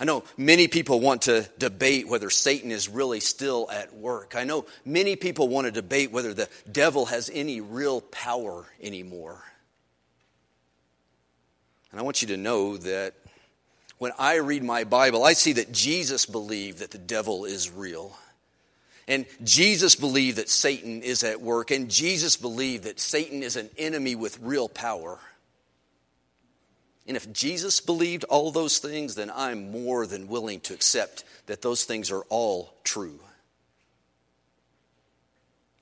I 0.00 0.04
know 0.04 0.24
many 0.36 0.68
people 0.68 1.00
want 1.00 1.22
to 1.22 1.48
debate 1.58 2.08
whether 2.08 2.28
Satan 2.28 2.70
is 2.70 2.88
really 2.88 3.20
still 3.20 3.68
at 3.70 3.94
work. 3.94 4.34
I 4.34 4.44
know 4.44 4.66
many 4.84 5.16
people 5.16 5.48
want 5.48 5.66
to 5.66 5.70
debate 5.70 6.12
whether 6.12 6.34
the 6.34 6.48
devil 6.70 7.06
has 7.06 7.30
any 7.32 7.60
real 7.60 8.00
power 8.00 8.66
anymore. 8.82 9.42
And 11.90 12.00
I 12.00 12.02
want 12.02 12.22
you 12.22 12.28
to 12.28 12.36
know 12.36 12.76
that 12.78 13.14
when 13.98 14.12
I 14.18 14.36
read 14.36 14.62
my 14.62 14.84
Bible, 14.84 15.24
I 15.24 15.32
see 15.32 15.54
that 15.54 15.72
Jesus 15.72 16.26
believed 16.26 16.78
that 16.78 16.90
the 16.90 16.98
devil 16.98 17.44
is 17.44 17.70
real. 17.70 18.16
And 19.08 19.24
Jesus 19.44 19.94
believed 19.94 20.38
that 20.38 20.48
Satan 20.48 21.02
is 21.02 21.22
at 21.22 21.40
work. 21.40 21.70
And 21.70 21.90
Jesus 21.90 22.36
believed 22.36 22.84
that 22.84 23.00
Satan 23.00 23.42
is 23.42 23.56
an 23.56 23.70
enemy 23.78 24.14
with 24.14 24.38
real 24.40 24.68
power. 24.68 25.18
And 27.06 27.16
if 27.16 27.32
Jesus 27.32 27.80
believed 27.80 28.24
all 28.24 28.50
those 28.50 28.78
things, 28.78 29.14
then 29.14 29.30
I'm 29.34 29.70
more 29.70 30.06
than 30.06 30.26
willing 30.26 30.60
to 30.62 30.74
accept 30.74 31.24
that 31.46 31.62
those 31.62 31.84
things 31.84 32.10
are 32.10 32.24
all 32.28 32.74
true. 32.82 33.20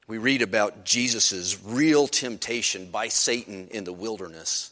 We 0.06 0.18
read 0.18 0.42
about 0.42 0.84
Jesus' 0.84 1.58
real 1.64 2.06
temptation 2.06 2.90
by 2.90 3.08
Satan 3.08 3.68
in 3.70 3.84
the 3.84 3.92
wilderness. 3.92 4.70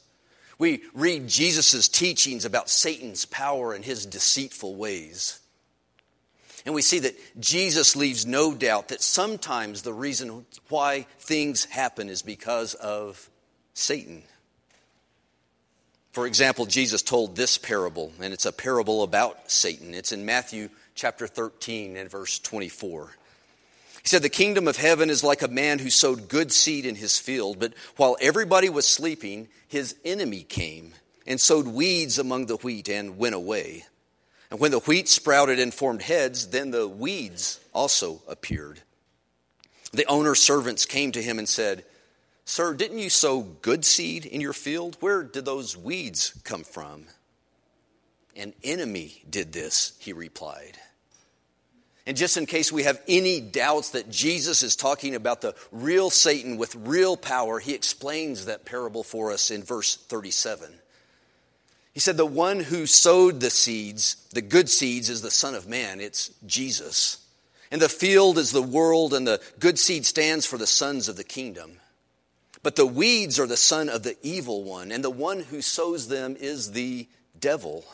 We 0.62 0.85
read 0.95 1.26
Jesus' 1.26 1.88
teachings 1.88 2.45
about 2.45 2.71
Satan's 2.71 3.25
power 3.25 3.73
and 3.73 3.85
his 3.85 4.07
deceitful 4.07 4.76
ways. 4.76 5.40
And 6.64 6.73
we 6.73 6.83
see 6.83 7.00
that 7.00 7.16
Jesus 7.40 7.97
leaves 7.97 8.26
no 8.26 8.54
doubt 8.54 8.87
that 8.87 9.02
sometimes 9.02 9.83
the 9.83 9.92
reason 9.92 10.47
why 10.69 11.09
things 11.19 11.64
happen 11.64 12.09
is 12.09 12.23
because 12.23 12.75
of 12.75 13.28
Satan. 13.75 14.23
For 16.12 16.28
example, 16.28 16.64
Jesus 16.66 17.02
told 17.02 17.35
this 17.35 17.59
parable, 17.59 18.12
and 18.21 18.33
it's 18.33 18.47
a 18.47 18.52
parable 18.52 19.02
about 19.02 19.50
Satan. 19.50 19.95
It's 19.95 20.12
in 20.12 20.25
Matthew 20.25 20.69
chapter 20.95 21.26
13 21.26 21.97
and 21.97 22.09
verse 22.09 22.38
24. 22.38 23.11
He 24.03 24.09
said, 24.09 24.23
The 24.23 24.29
kingdom 24.29 24.67
of 24.67 24.77
heaven 24.77 25.11
is 25.11 25.23
like 25.23 25.43
a 25.43 25.49
man 25.49 25.79
who 25.79 25.91
sowed 25.91 26.29
good 26.29 26.53
seed 26.53 26.87
in 26.87 26.97
his 26.97 27.19
field, 27.19 27.61
but 27.61 27.75
while 27.97 28.17
everybody 28.21 28.69
was 28.69 28.87
sleeping, 28.87 29.49
his 29.69 29.95
enemy 30.05 30.43
came 30.43 30.95
and 31.27 31.41
sowed 31.41 31.69
weeds 31.69 32.19
among 32.19 32.47
the 32.47 32.57
wheat 32.57 32.89
and 32.89 33.17
went 33.17 33.35
away. 33.35 33.85
And 34.51 34.59
when 34.59 34.73
the 34.73 34.81
wheat 34.81 35.09
sprouted 35.09 35.59
and 35.59 35.73
formed 35.73 36.03
heads, 36.03 36.49
then 36.49 36.73
the 36.73 36.89
weeds 36.89 37.61
also 37.73 38.23
appeared. 38.29 38.83
The 39.93 40.07
owner's 40.07 40.41
servants 40.41 40.85
came 40.85 41.13
to 41.13 41.23
him 41.23 41.39
and 41.39 41.49
said, 41.49 41.85
Sir, 42.45 42.75
didn't 42.75 42.99
you 42.99 43.09
sow 43.09 43.41
good 43.41 43.85
seed 43.85 44.27
in 44.27 44.41
your 44.41 44.53
field? 44.53 44.97
Where 45.01 45.23
did 45.23 45.45
those 45.45 45.77
weeds 45.77 46.39
come 46.45 46.65
from? 46.65 47.07
An 48.35 48.53
enemy 48.65 49.23
did 49.31 49.53
this, 49.53 49.93
he 50.01 50.13
replied. 50.13 50.79
And 52.07 52.17
just 52.17 52.37
in 52.37 52.47
case 52.47 52.73
we 52.73 52.83
have 52.83 53.01
any 53.07 53.41
doubts 53.41 53.91
that 53.91 54.11
Jesus 54.11 54.63
is 54.63 54.75
talking 54.75 55.15
about 55.15 55.41
the 55.41 55.55
real 55.71 56.11
Satan 56.11 56.57
with 56.57 56.75
real 56.75 57.17
power, 57.17 57.61
he 57.61 57.75
explains 57.75 58.47
that 58.47 58.65
parable 58.65 59.05
for 59.05 59.31
us 59.31 59.51
in 59.51 59.63
verse 59.63 59.95
37. 59.95 60.69
He 61.93 62.01
said, 62.01 62.17
The 62.17 62.27
one 62.27 62.61
who 62.61 62.87
sowed 62.87 63.41
the 63.41 63.51
seeds, 63.51 64.17
the 64.33 64.43
good 64.43 64.69
seeds, 64.69 65.11
is 65.11 65.23
the 65.23 65.31
Son 65.31 65.55
of 65.55 65.69
Man. 65.69 66.01
It's 66.01 66.31
Jesus. 66.45 67.19
And 67.71 67.81
the 67.81 67.89
field 67.89 68.37
is 68.37 68.51
the 68.51 68.63
world, 68.63 69.15
and 69.15 69.27
the 69.27 69.41
good 69.59 69.79
seed 69.79 70.05
stands 70.05 70.45
for 70.45 70.59
the 70.59 70.67
sons 70.67 71.09
of 71.09 71.17
the 71.17 71.25
kingdom. 71.25 71.79
But 72.63 72.77
the 72.77 72.87
weeds 72.87 73.41
are 73.41 73.47
the 73.47 73.57
son 73.57 73.89
of 73.89 74.03
the 74.03 74.17
evil 74.23 74.63
one, 74.63 74.93
and 74.93 75.03
the 75.03 75.11
one 75.11 75.41
who 75.41 75.63
sows 75.63 76.09
them 76.09 76.37
is 76.39 76.73
the 76.73 77.09
devil. 77.39 77.85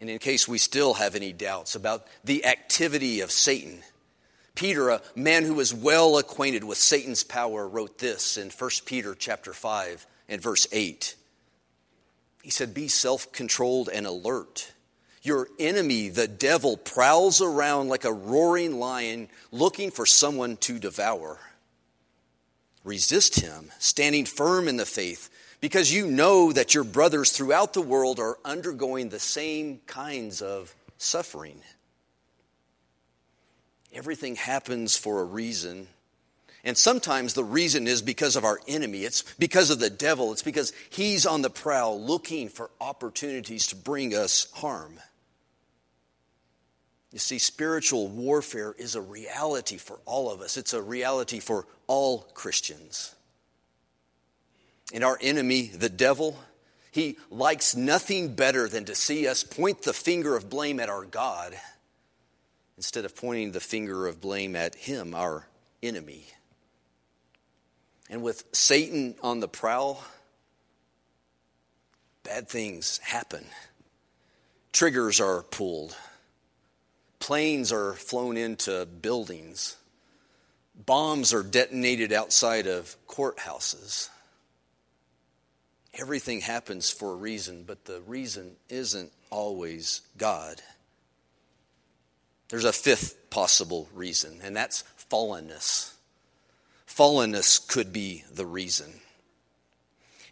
And 0.00 0.08
in 0.08 0.18
case 0.18 0.46
we 0.46 0.58
still 0.58 0.94
have 0.94 1.14
any 1.14 1.32
doubts 1.32 1.74
about 1.74 2.06
the 2.24 2.44
activity 2.44 3.20
of 3.20 3.32
Satan, 3.32 3.82
Peter, 4.54 4.90
a 4.90 5.02
man 5.14 5.44
who 5.44 5.54
was 5.54 5.72
well 5.72 6.18
acquainted 6.18 6.64
with 6.64 6.78
Satan's 6.78 7.22
power, 7.22 7.68
wrote 7.68 7.98
this 7.98 8.36
in 8.36 8.50
1 8.50 8.70
Peter 8.86 9.14
chapter 9.14 9.52
5 9.52 10.06
and 10.28 10.42
verse 10.42 10.66
8. 10.72 11.14
He 12.42 12.50
said, 12.50 12.74
Be 12.74 12.88
self 12.88 13.30
controlled 13.32 13.88
and 13.88 14.06
alert. 14.06 14.72
Your 15.22 15.48
enemy, 15.58 16.08
the 16.08 16.28
devil, 16.28 16.76
prowls 16.76 17.40
around 17.40 17.88
like 17.88 18.04
a 18.04 18.12
roaring 18.12 18.78
lion 18.78 19.28
looking 19.50 19.90
for 19.90 20.06
someone 20.06 20.56
to 20.58 20.78
devour. 20.78 21.38
Resist 22.84 23.40
him, 23.40 23.70
standing 23.78 24.24
firm 24.24 24.66
in 24.66 24.76
the 24.76 24.86
faith 24.86 25.28
because 25.60 25.92
you 25.92 26.06
know 26.06 26.52
that 26.52 26.74
your 26.74 26.84
brothers 26.84 27.32
throughout 27.32 27.72
the 27.72 27.82
world 27.82 28.20
are 28.20 28.38
undergoing 28.44 29.08
the 29.08 29.18
same 29.18 29.80
kinds 29.86 30.40
of 30.40 30.74
suffering. 30.98 31.60
Everything 33.92 34.36
happens 34.36 34.96
for 34.96 35.20
a 35.20 35.24
reason. 35.24 35.88
And 36.64 36.76
sometimes 36.76 37.34
the 37.34 37.44
reason 37.44 37.86
is 37.86 38.02
because 38.02 38.36
of 38.36 38.44
our 38.44 38.60
enemy. 38.68 39.04
It's 39.04 39.22
because 39.38 39.70
of 39.70 39.78
the 39.78 39.90
devil. 39.90 40.32
It's 40.32 40.42
because 40.42 40.72
he's 40.90 41.24
on 41.24 41.42
the 41.42 41.50
prowl 41.50 42.00
looking 42.00 42.48
for 42.48 42.70
opportunities 42.80 43.68
to 43.68 43.76
bring 43.76 44.14
us 44.14 44.50
harm. 44.54 45.00
You 47.12 47.18
see, 47.18 47.38
spiritual 47.38 48.08
warfare 48.08 48.74
is 48.76 48.94
a 48.94 49.00
reality 49.00 49.78
for 49.78 49.98
all 50.04 50.30
of 50.30 50.40
us, 50.40 50.56
it's 50.56 50.74
a 50.74 50.82
reality 50.82 51.40
for 51.40 51.66
all 51.86 52.28
Christians. 52.34 53.14
And 54.92 55.04
our 55.04 55.18
enemy, 55.20 55.66
the 55.66 55.88
devil, 55.88 56.38
he 56.90 57.16
likes 57.30 57.76
nothing 57.76 58.34
better 58.34 58.68
than 58.68 58.86
to 58.86 58.94
see 58.94 59.28
us 59.28 59.44
point 59.44 59.82
the 59.82 59.92
finger 59.92 60.36
of 60.36 60.48
blame 60.48 60.80
at 60.80 60.88
our 60.88 61.04
God 61.04 61.54
instead 62.76 63.04
of 63.04 63.14
pointing 63.14 63.52
the 63.52 63.60
finger 63.60 64.06
of 64.06 64.20
blame 64.20 64.56
at 64.56 64.74
him, 64.74 65.14
our 65.14 65.46
enemy. 65.82 66.24
And 68.08 68.22
with 68.22 68.44
Satan 68.52 69.16
on 69.22 69.40
the 69.40 69.48
prowl, 69.48 70.02
bad 72.22 72.48
things 72.48 72.98
happen. 72.98 73.44
Triggers 74.72 75.20
are 75.20 75.42
pulled, 75.42 75.96
planes 77.18 77.72
are 77.72 77.94
flown 77.94 78.36
into 78.36 78.86
buildings, 78.86 79.76
bombs 80.74 81.34
are 81.34 81.42
detonated 81.42 82.12
outside 82.12 82.66
of 82.66 82.96
courthouses. 83.06 84.08
Everything 85.98 86.40
happens 86.40 86.90
for 86.90 87.12
a 87.12 87.16
reason, 87.16 87.64
but 87.66 87.84
the 87.84 88.00
reason 88.06 88.52
isn't 88.68 89.12
always 89.30 90.02
God. 90.16 90.62
There's 92.48 92.64
a 92.64 92.72
fifth 92.72 93.30
possible 93.30 93.88
reason, 93.92 94.38
and 94.42 94.56
that's 94.56 94.84
fallenness. 95.10 95.92
Fallenness 96.86 97.66
could 97.68 97.92
be 97.92 98.24
the 98.32 98.46
reason. 98.46 99.00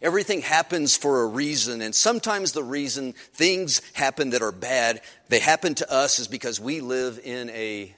Everything 0.01 0.41
happens 0.41 0.95
for 0.95 1.23
a 1.23 1.27
reason, 1.27 1.81
and 1.81 1.93
sometimes 1.93 2.53
the 2.53 2.63
reason 2.63 3.13
things 3.33 3.81
happen 3.93 4.29
that 4.29 4.41
are 4.41 4.51
bad, 4.51 5.01
they 5.27 5.39
happen 5.39 5.75
to 5.75 5.91
us 5.91 6.19
is 6.19 6.27
because 6.27 6.59
we 6.59 6.81
live 6.81 7.19
in 7.23 7.49
a 7.49 7.93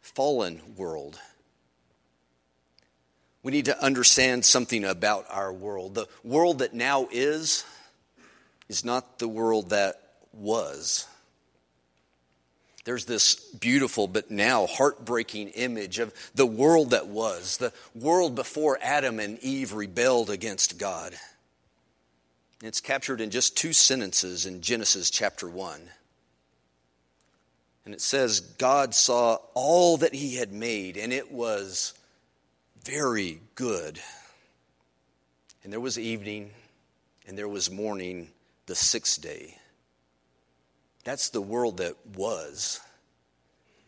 fallen 0.00 0.60
world. 0.76 1.18
We 3.42 3.52
need 3.52 3.64
to 3.64 3.82
understand 3.82 4.44
something 4.44 4.84
about 4.84 5.26
our 5.28 5.52
world. 5.52 5.94
The 5.94 6.06
world 6.22 6.60
that 6.60 6.74
now 6.74 7.08
is, 7.10 7.64
is 8.68 8.84
not 8.84 9.18
the 9.18 9.28
world 9.28 9.70
that 9.70 10.00
was. 10.32 11.06
There's 12.84 13.04
this 13.04 13.34
beautiful 13.34 14.08
but 14.08 14.30
now 14.30 14.66
heartbreaking 14.66 15.48
image 15.50 15.98
of 15.98 16.12
the 16.34 16.46
world 16.46 16.90
that 16.90 17.06
was, 17.06 17.56
the 17.56 17.72
world 17.94 18.34
before 18.34 18.78
Adam 18.82 19.20
and 19.20 19.38
Eve 19.38 19.72
rebelled 19.72 20.30
against 20.30 20.78
God. 20.78 21.14
It's 22.62 22.80
captured 22.80 23.20
in 23.20 23.30
just 23.30 23.56
two 23.56 23.72
sentences 23.72 24.46
in 24.46 24.62
Genesis 24.62 25.10
chapter 25.10 25.48
1. 25.48 25.80
And 27.84 27.94
it 27.94 28.00
says, 28.00 28.40
God 28.40 28.94
saw 28.94 29.38
all 29.54 29.96
that 29.98 30.14
he 30.14 30.36
had 30.36 30.52
made, 30.52 30.96
and 30.96 31.12
it 31.12 31.32
was 31.32 31.94
very 32.84 33.40
good. 33.54 34.00
And 35.62 35.72
there 35.72 35.80
was 35.80 35.98
evening, 35.98 36.50
and 37.26 37.38
there 37.38 37.48
was 37.48 37.70
morning 37.70 38.28
the 38.66 38.74
sixth 38.74 39.20
day. 39.22 39.56
That's 41.04 41.30
the 41.30 41.40
world 41.40 41.78
that 41.78 41.96
was. 42.16 42.80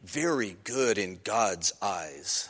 Very 0.03 0.57
good 0.65 0.99
in 0.99 1.21
God's 1.25 1.73
eyes. 1.81 2.49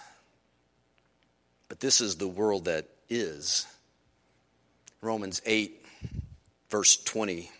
But 1.68 1.80
this 1.80 2.00
is 2.00 2.16
the 2.16 2.28
world 2.28 2.66
that 2.66 2.86
is. 3.08 3.66
Romans 5.00 5.40
8, 5.44 5.84
verse 6.70 6.96
20. 6.96 7.50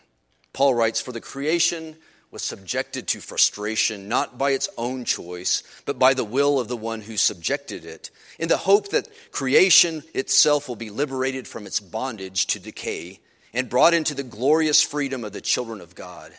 Paul 0.53 0.73
writes, 0.73 1.01
For 1.01 1.11
the 1.11 1.21
creation 1.21 1.95
was 2.35 2.43
subjected 2.43 3.07
to 3.07 3.21
frustration, 3.21 4.09
not 4.09 4.37
by 4.37 4.51
its 4.51 4.67
own 4.77 5.05
choice, 5.05 5.63
but 5.85 5.97
by 5.97 6.13
the 6.13 6.25
will 6.25 6.59
of 6.59 6.67
the 6.67 6.75
one 6.75 6.99
who 6.99 7.15
subjected 7.15 7.85
it, 7.85 8.11
in 8.37 8.49
the 8.49 8.57
hope 8.57 8.89
that 8.89 9.07
creation 9.31 10.03
itself 10.13 10.67
will 10.67 10.75
be 10.75 10.89
liberated 10.89 11.47
from 11.47 11.65
its 11.65 11.79
bondage 11.79 12.45
to 12.47 12.59
decay 12.59 13.21
and 13.53 13.69
brought 13.69 13.93
into 13.93 14.13
the 14.13 14.21
glorious 14.21 14.81
freedom 14.81 15.23
of 15.23 15.31
the 15.31 15.39
children 15.39 15.79
of 15.79 15.95
God. 15.95 16.33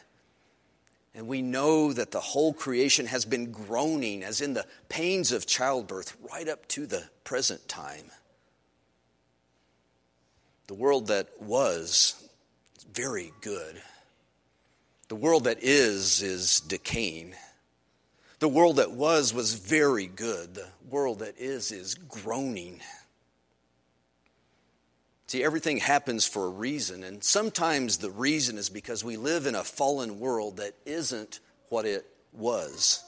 And 1.15 1.27
we 1.27 1.41
know 1.41 1.95
that 1.95 2.11
the 2.11 2.21
whole 2.21 2.53
creation 2.53 3.07
has 3.07 3.25
been 3.25 3.51
groaning, 3.51 4.23
as 4.23 4.43
in 4.43 4.53
the 4.53 4.67
pains 4.91 5.33
of 5.33 5.47
childbirth, 5.47 6.15
right 6.31 6.47
up 6.47 6.69
to 6.69 6.85
the 6.85 7.05
present 7.25 7.67
time. 7.69 8.11
The 10.67 10.75
world 10.75 11.07
that 11.07 11.31
was 11.41 12.23
very 12.93 13.33
good. 13.41 13.81
The 15.09 15.17
world 15.17 15.45
that 15.45 15.63
is, 15.63 16.23
is 16.23 16.61
decaying. 16.61 17.35
The 18.39 18.49
world 18.49 18.77
that 18.77 18.93
was, 18.93 19.33
was 19.33 19.55
very 19.55 20.07
good. 20.07 20.55
The 20.55 20.69
world 20.91 21.21
that 21.21 21.39
is, 21.39 21.73
is 21.73 21.95
groaning. 21.95 22.81
See, 25.29 25.43
everything 25.43 25.79
happens 25.79 26.27
for 26.27 26.47
a 26.47 26.51
reason, 26.51 27.03
and 27.03 27.23
sometimes 27.23 27.99
the 27.99 28.11
reason 28.11 28.59
is 28.59 28.69
because 28.69 29.03
we 29.03 29.17
live 29.17 29.47
in 29.47 29.55
a 29.55 29.65
fallen 29.65 30.21
world 30.21 30.59
that 30.59 30.75
isn't 30.85 31.41
what 31.69 31.85
it 31.85 32.07
was. 32.33 33.03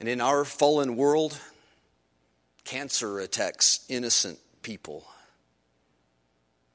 And 0.00 0.08
in 0.08 0.20
our 0.20 0.44
fallen 0.44 0.96
world, 0.96 1.38
cancer 2.64 3.20
attacks 3.20 3.84
innocent 3.88 4.38
people. 4.62 5.06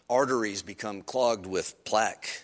Arteries 0.09 0.61
become 0.61 1.01
clogged 1.01 1.45
with 1.45 1.83
plaque. 1.83 2.43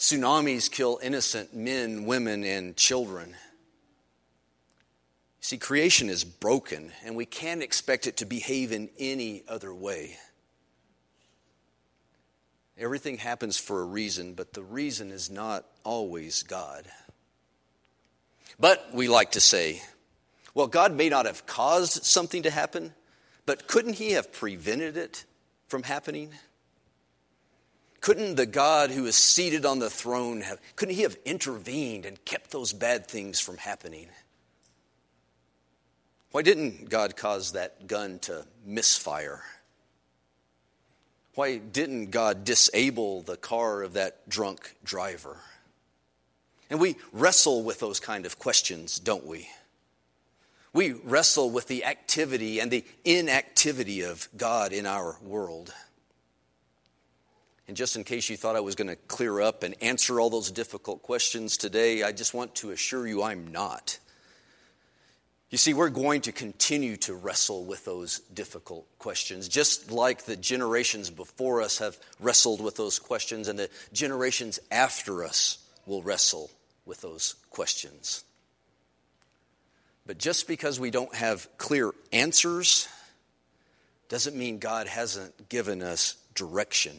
Tsunamis 0.00 0.70
kill 0.70 0.98
innocent 1.02 1.54
men, 1.54 2.06
women, 2.06 2.42
and 2.42 2.74
children. 2.74 3.36
See, 5.42 5.58
creation 5.58 6.08
is 6.08 6.24
broken, 6.24 6.90
and 7.04 7.14
we 7.16 7.26
can't 7.26 7.62
expect 7.62 8.06
it 8.06 8.16
to 8.16 8.24
behave 8.24 8.72
in 8.72 8.88
any 8.98 9.42
other 9.46 9.74
way. 9.74 10.16
Everything 12.78 13.18
happens 13.18 13.58
for 13.58 13.82
a 13.82 13.84
reason, 13.84 14.32
but 14.32 14.54
the 14.54 14.62
reason 14.62 15.10
is 15.10 15.28
not 15.28 15.66
always 15.84 16.44
God. 16.44 16.86
But 18.58 18.94
we 18.94 19.06
like 19.06 19.32
to 19.32 19.40
say, 19.40 19.82
well, 20.54 20.66
God 20.66 20.94
may 20.94 21.10
not 21.10 21.26
have 21.26 21.44
caused 21.44 22.04
something 22.06 22.44
to 22.44 22.50
happen, 22.50 22.94
but 23.44 23.68
couldn't 23.68 23.96
He 23.96 24.12
have 24.12 24.32
prevented 24.32 24.96
it 24.96 25.26
from 25.68 25.82
happening? 25.82 26.30
Couldn't 28.00 28.36
the 28.36 28.46
God 28.46 28.90
who 28.90 29.06
is 29.06 29.16
seated 29.16 29.66
on 29.66 29.78
the 29.78 29.90
throne 29.90 30.40
have, 30.40 30.58
couldn't 30.76 30.94
he 30.94 31.02
have 31.02 31.18
intervened 31.24 32.06
and 32.06 32.24
kept 32.24 32.50
those 32.50 32.72
bad 32.72 33.06
things 33.06 33.40
from 33.40 33.58
happening? 33.58 34.08
Why 36.32 36.42
didn't 36.42 36.88
God 36.88 37.16
cause 37.16 37.52
that 37.52 37.86
gun 37.86 38.20
to 38.20 38.46
misfire? 38.64 39.42
Why 41.34 41.58
didn't 41.58 42.10
God 42.10 42.44
disable 42.44 43.22
the 43.22 43.36
car 43.36 43.82
of 43.82 43.94
that 43.94 44.28
drunk 44.28 44.76
driver? 44.84 45.38
And 46.70 46.80
we 46.80 46.96
wrestle 47.12 47.64
with 47.64 47.80
those 47.80 48.00
kind 48.00 48.26
of 48.26 48.38
questions, 48.38 48.98
don't 48.98 49.26
we? 49.26 49.48
We 50.72 50.92
wrestle 50.92 51.50
with 51.50 51.66
the 51.66 51.84
activity 51.84 52.60
and 52.60 52.70
the 52.70 52.84
inactivity 53.04 54.02
of 54.02 54.28
God 54.36 54.72
in 54.72 54.86
our 54.86 55.18
world. 55.20 55.74
And 57.70 57.76
just 57.76 57.94
in 57.94 58.02
case 58.02 58.28
you 58.28 58.36
thought 58.36 58.56
I 58.56 58.60
was 58.60 58.74
going 58.74 58.88
to 58.88 58.96
clear 58.96 59.40
up 59.40 59.62
and 59.62 59.76
answer 59.80 60.18
all 60.18 60.28
those 60.28 60.50
difficult 60.50 61.04
questions 61.04 61.56
today, 61.56 62.02
I 62.02 62.10
just 62.10 62.34
want 62.34 62.56
to 62.56 62.72
assure 62.72 63.06
you 63.06 63.22
I'm 63.22 63.52
not. 63.52 64.00
You 65.50 65.56
see, 65.56 65.72
we're 65.72 65.88
going 65.88 66.22
to 66.22 66.32
continue 66.32 66.96
to 66.96 67.14
wrestle 67.14 67.64
with 67.64 67.84
those 67.84 68.18
difficult 68.34 68.88
questions, 68.98 69.46
just 69.46 69.92
like 69.92 70.24
the 70.24 70.34
generations 70.34 71.10
before 71.10 71.62
us 71.62 71.78
have 71.78 71.96
wrestled 72.18 72.60
with 72.60 72.74
those 72.74 72.98
questions, 72.98 73.46
and 73.46 73.56
the 73.56 73.70
generations 73.92 74.58
after 74.72 75.22
us 75.22 75.58
will 75.86 76.02
wrestle 76.02 76.50
with 76.86 77.00
those 77.02 77.36
questions. 77.50 78.24
But 80.08 80.18
just 80.18 80.48
because 80.48 80.80
we 80.80 80.90
don't 80.90 81.14
have 81.14 81.48
clear 81.56 81.92
answers 82.12 82.88
doesn't 84.08 84.34
mean 84.34 84.58
God 84.58 84.88
hasn't 84.88 85.48
given 85.48 85.82
us 85.82 86.16
direction. 86.34 86.96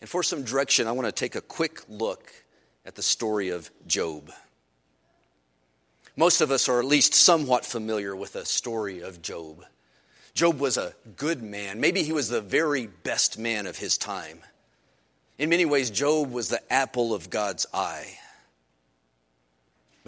And 0.00 0.08
for 0.08 0.22
some 0.22 0.44
direction, 0.44 0.86
I 0.86 0.92
want 0.92 1.06
to 1.06 1.12
take 1.12 1.34
a 1.34 1.40
quick 1.40 1.82
look 1.88 2.32
at 2.86 2.94
the 2.94 3.02
story 3.02 3.50
of 3.50 3.70
Job. 3.86 4.30
Most 6.16 6.40
of 6.40 6.50
us 6.50 6.68
are 6.68 6.80
at 6.80 6.86
least 6.86 7.14
somewhat 7.14 7.64
familiar 7.64 8.16
with 8.16 8.32
the 8.32 8.44
story 8.44 9.00
of 9.00 9.22
Job. 9.22 9.64
Job 10.34 10.58
was 10.58 10.76
a 10.76 10.94
good 11.16 11.42
man. 11.42 11.80
Maybe 11.80 12.02
he 12.02 12.12
was 12.12 12.28
the 12.28 12.40
very 12.40 12.86
best 12.86 13.38
man 13.38 13.66
of 13.66 13.78
his 13.78 13.98
time. 13.98 14.40
In 15.38 15.50
many 15.50 15.64
ways, 15.64 15.90
Job 15.90 16.32
was 16.32 16.48
the 16.48 16.72
apple 16.72 17.14
of 17.14 17.30
God's 17.30 17.66
eye. 17.72 18.18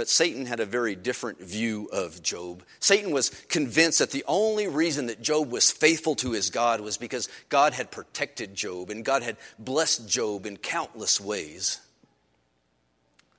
But 0.02 0.08
Satan 0.08 0.46
had 0.46 0.58
a 0.58 0.66
very 0.66 0.96
different 0.96 1.40
view 1.40 1.88
of 1.92 2.24
Job. 2.24 2.64
Satan 2.80 3.12
was 3.12 3.30
convinced 3.48 4.00
that 4.00 4.10
the 4.10 4.24
only 4.26 4.66
reason 4.66 5.06
that 5.06 5.22
Job 5.22 5.52
was 5.52 5.70
faithful 5.70 6.16
to 6.16 6.32
his 6.32 6.50
God 6.50 6.80
was 6.80 6.96
because 6.96 7.28
God 7.48 7.72
had 7.72 7.92
protected 7.92 8.52
Job 8.52 8.90
and 8.90 9.04
God 9.04 9.22
had 9.22 9.36
blessed 9.60 10.08
Job 10.08 10.44
in 10.44 10.56
countless 10.56 11.20
ways. 11.20 11.80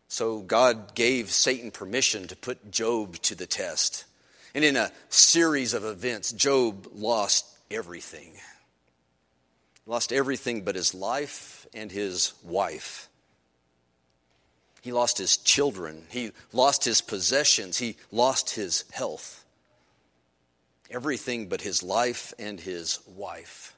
So 0.07 0.39
God 0.39 0.95
gave 0.95 1.31
Satan 1.31 1.69
permission 1.69 2.29
to 2.29 2.35
put 2.37 2.71
Job 2.71 3.17
to 3.23 3.35
the 3.35 3.45
test. 3.45 4.05
And 4.55 4.63
in 4.63 4.77
a 4.77 4.93
series 5.09 5.73
of 5.73 5.83
events, 5.83 6.31
Job 6.31 6.87
lost 6.93 7.45
everything. 7.71 8.35
Lost 9.85 10.13
everything 10.13 10.61
but 10.61 10.75
his 10.75 10.93
life 10.93 11.67
and 11.73 11.91
his 11.91 12.31
wife. 12.41 13.09
He 14.83 14.91
lost 14.91 15.17
his 15.17 15.37
children. 15.37 16.03
He 16.09 16.33
lost 16.51 16.83
his 16.83 16.99
possessions. 16.99 17.77
He 17.77 17.95
lost 18.11 18.49
his 18.49 18.83
health. 18.91 19.45
Everything 20.91 21.47
but 21.47 21.61
his 21.61 21.81
life 21.81 22.33
and 22.37 22.59
his 22.59 22.99
wife. 23.07 23.77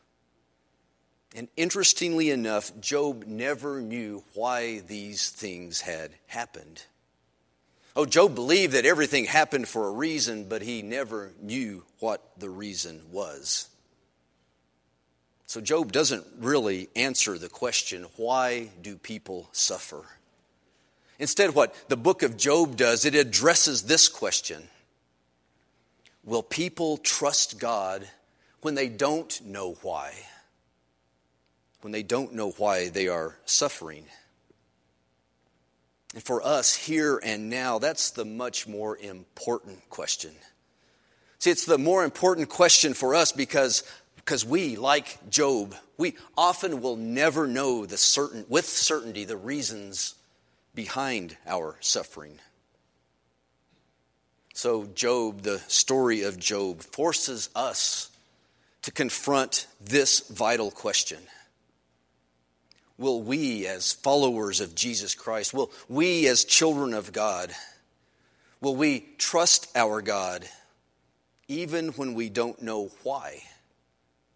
And 1.36 1.48
interestingly 1.56 2.32
enough, 2.32 2.72
Job 2.82 3.26
never 3.28 3.82
knew 3.82 4.24
why 4.34 4.80
these 4.80 5.30
things 5.30 5.82
had 5.82 6.10
happened. 6.26 6.82
Oh, 7.96 8.08
Job 8.08 8.34
believed 8.34 8.74
that 8.74 8.88
everything 8.88 9.26
happened 9.26 9.68
for 9.68 9.88
a 9.88 9.92
reason, 9.92 10.50
but 10.50 10.64
he 10.64 10.82
never 10.82 11.34
knew 11.40 11.84
what 12.00 12.24
the 12.40 12.50
reason 12.50 13.04
was. 13.12 13.70
So, 15.46 15.62
Job 15.62 15.92
doesn't 15.92 16.26
really 16.40 16.90
answer 16.96 17.38
the 17.38 17.48
question 17.48 18.08
why 18.16 18.72
do 18.82 18.98
people 18.98 19.50
suffer? 19.52 20.04
Instead, 21.20 21.56
what 21.56 21.74
the 21.90 21.98
book 21.98 22.24
of 22.24 22.38
Job 22.38 22.76
does, 22.76 23.06
it 23.06 23.16
addresses 23.16 23.84
this 23.84 24.10
question 24.10 24.64
Will 26.24 26.44
people 26.44 26.98
trust 26.98 27.60
God 27.60 28.08
when 28.62 28.76
they 28.76 28.90
don't 28.90 29.40
know 29.46 29.78
why? 29.82 30.14
when 31.86 31.92
they 31.92 32.02
don't 32.02 32.34
know 32.34 32.50
why 32.50 32.90
they 32.90 33.08
are 33.08 33.38
suffering. 33.46 34.06
And 36.16 36.24
for 36.24 36.42
us 36.42 36.74
here 36.74 37.22
and 37.24 37.48
now, 37.52 37.78
that's 37.78 38.10
the 38.10 38.26
much 38.26 38.68
more 38.68 38.98
important 38.98 39.88
question. 39.92 40.32
See, 41.38 41.52
it's 41.52 41.68
the 41.68 41.78
more 41.78 42.04
important 42.04 42.50
question 42.50 42.96
for 42.96 43.14
us 43.14 43.32
because, 43.32 43.84
because 44.16 44.44
we, 44.44 44.78
like 44.78 45.30
Job, 45.30 45.76
we 45.96 46.16
often 46.36 46.82
will 46.82 46.96
never 46.96 47.46
know 47.46 47.86
the 47.86 47.98
certain, 47.98 48.48
with 48.50 48.66
certainty 48.66 49.24
the 49.24 49.38
reasons 49.38 50.16
behind 50.76 51.38
our 51.48 51.78
suffering. 51.80 52.40
So, 54.54 54.86
Job, 54.86 55.42
the 55.42 55.60
story 55.68 56.24
of 56.24 56.40
Job, 56.40 56.82
forces 56.82 57.50
us 57.56 58.10
to 58.84 58.92
confront 58.92 59.68
this 59.82 60.22
vital 60.30 60.72
question 60.72 61.20
will 62.98 63.22
we, 63.22 63.68
as 63.68 63.92
followers 63.92 64.62
of 64.62 64.76
Jesus 64.76 65.16
Christ, 65.16 65.54
will 65.54 65.72
we, 65.90 66.28
as 66.28 66.46
children 66.46 66.94
of 66.94 67.12
God, 67.12 67.52
will 68.62 68.76
we 68.76 69.06
trust 69.18 69.68
our 69.76 70.02
God 70.02 70.48
even 71.48 71.90
when 71.90 72.14
we 72.14 72.30
don't 72.30 72.62
know 72.62 72.92
why 73.04 73.44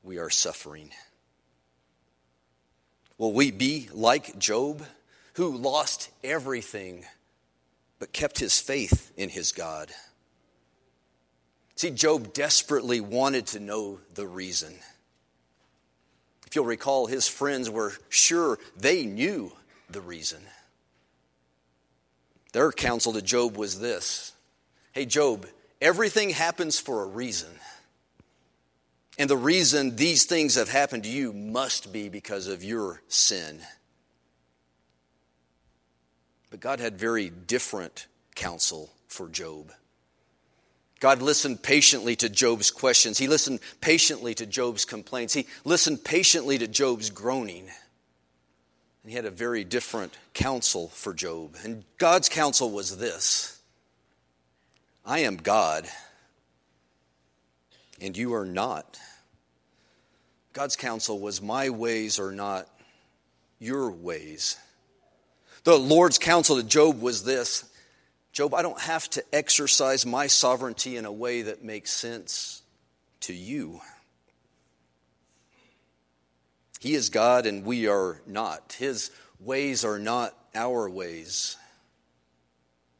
we 0.04 0.18
are 0.18 0.30
suffering? 0.30 0.92
Will 3.18 3.34
we 3.34 3.52
be 3.52 3.90
like 3.94 4.38
Job, 4.40 4.86
who 5.40 5.56
lost 5.56 6.10
everything 6.22 7.06
but 7.98 8.12
kept 8.12 8.40
his 8.40 8.60
faith 8.60 9.14
in 9.16 9.30
his 9.30 9.54
God? 9.54 9.90
See, 11.76 11.92
Job 11.92 12.34
desperately 12.34 13.00
wanted 13.00 13.48
to 13.48 13.62
know 13.62 14.02
the 14.16 14.28
reason. 14.28 14.74
If 16.46 16.58
you'll 16.58 16.66
recall, 16.66 17.06
his 17.06 17.30
friends 17.30 17.70
were 17.70 17.94
sure 18.10 18.60
they 18.76 19.06
knew 19.06 19.54
the 19.90 20.02
reason. 20.02 20.42
Their 22.52 22.74
counsel 22.74 23.14
to 23.14 23.22
Job 23.22 23.56
was 23.56 23.80
this 23.80 24.34
Hey, 24.92 25.06
Job, 25.06 25.48
everything 25.80 26.32
happens 26.32 26.82
for 26.82 27.02
a 27.02 27.08
reason. 27.08 27.52
And 29.18 29.30
the 29.30 29.38
reason 29.38 29.96
these 29.96 30.26
things 30.26 30.56
have 30.56 30.68
happened 30.68 31.04
to 31.04 31.10
you 31.10 31.32
must 31.32 31.94
be 31.94 32.10
because 32.10 32.48
of 32.48 32.62
your 32.62 33.02
sin. 33.08 33.62
But 36.50 36.60
God 36.60 36.80
had 36.80 36.98
very 36.98 37.30
different 37.30 38.08
counsel 38.36 38.90
for 39.08 39.28
Job. 39.28 39.72
God 41.00 41.22
listened 41.22 41.64
patiently 41.64 42.16
to 42.18 42.30
Job's 42.30 42.72
questions. 42.72 43.18
He 43.18 43.28
listened 43.28 43.60
patiently 43.80 44.34
to 44.36 44.46
Job's 44.46 44.84
complaints. 44.84 45.34
He 45.34 45.48
listened 45.64 46.04
patiently 46.04 46.58
to 46.58 46.68
Job's 46.68 47.10
groaning. 47.10 47.70
And 49.04 49.10
he 49.10 49.16
had 49.16 49.26
a 49.26 49.32
very 49.32 49.64
different 49.64 50.18
counsel 50.34 50.90
for 50.90 51.14
Job. 51.14 51.56
And 51.64 51.86
God's 51.98 52.28
counsel 52.28 52.72
was 52.72 52.98
this 52.98 53.60
I 55.06 55.20
am 55.20 55.38
God, 55.38 55.88
and 58.02 58.18
you 58.18 58.34
are 58.34 58.46
not. 58.46 59.00
God's 60.52 60.76
counsel 60.76 61.20
was, 61.20 61.42
My 61.42 61.70
ways 61.70 62.20
are 62.20 62.32
not 62.32 62.68
your 63.60 63.92
ways. 63.92 64.58
The 65.64 65.78
Lord's 65.78 66.18
counsel 66.18 66.58
to 66.58 66.64
Job 66.64 67.02
was 67.02 67.24
this 67.24 67.66
Job, 68.32 68.54
I 68.54 68.62
don't 68.62 68.80
have 68.80 69.10
to 69.12 69.24
exercise 69.34 70.06
my 70.06 70.28
sovereignty 70.28 70.98
in 70.98 71.06
a 71.06 71.12
way 71.12 71.44
that 71.44 71.64
makes 71.64 71.92
sense 71.92 72.62
to 73.22 73.34
you. 73.34 73.82
He 76.80 76.94
is 76.94 77.10
God 77.10 77.46
and 77.46 77.66
we 77.66 77.88
are 77.88 78.22
not. 78.26 78.76
His 78.80 79.12
ways 79.40 79.84
are 79.84 80.00
not 80.00 80.34
our 80.56 80.90
ways. 80.90 81.58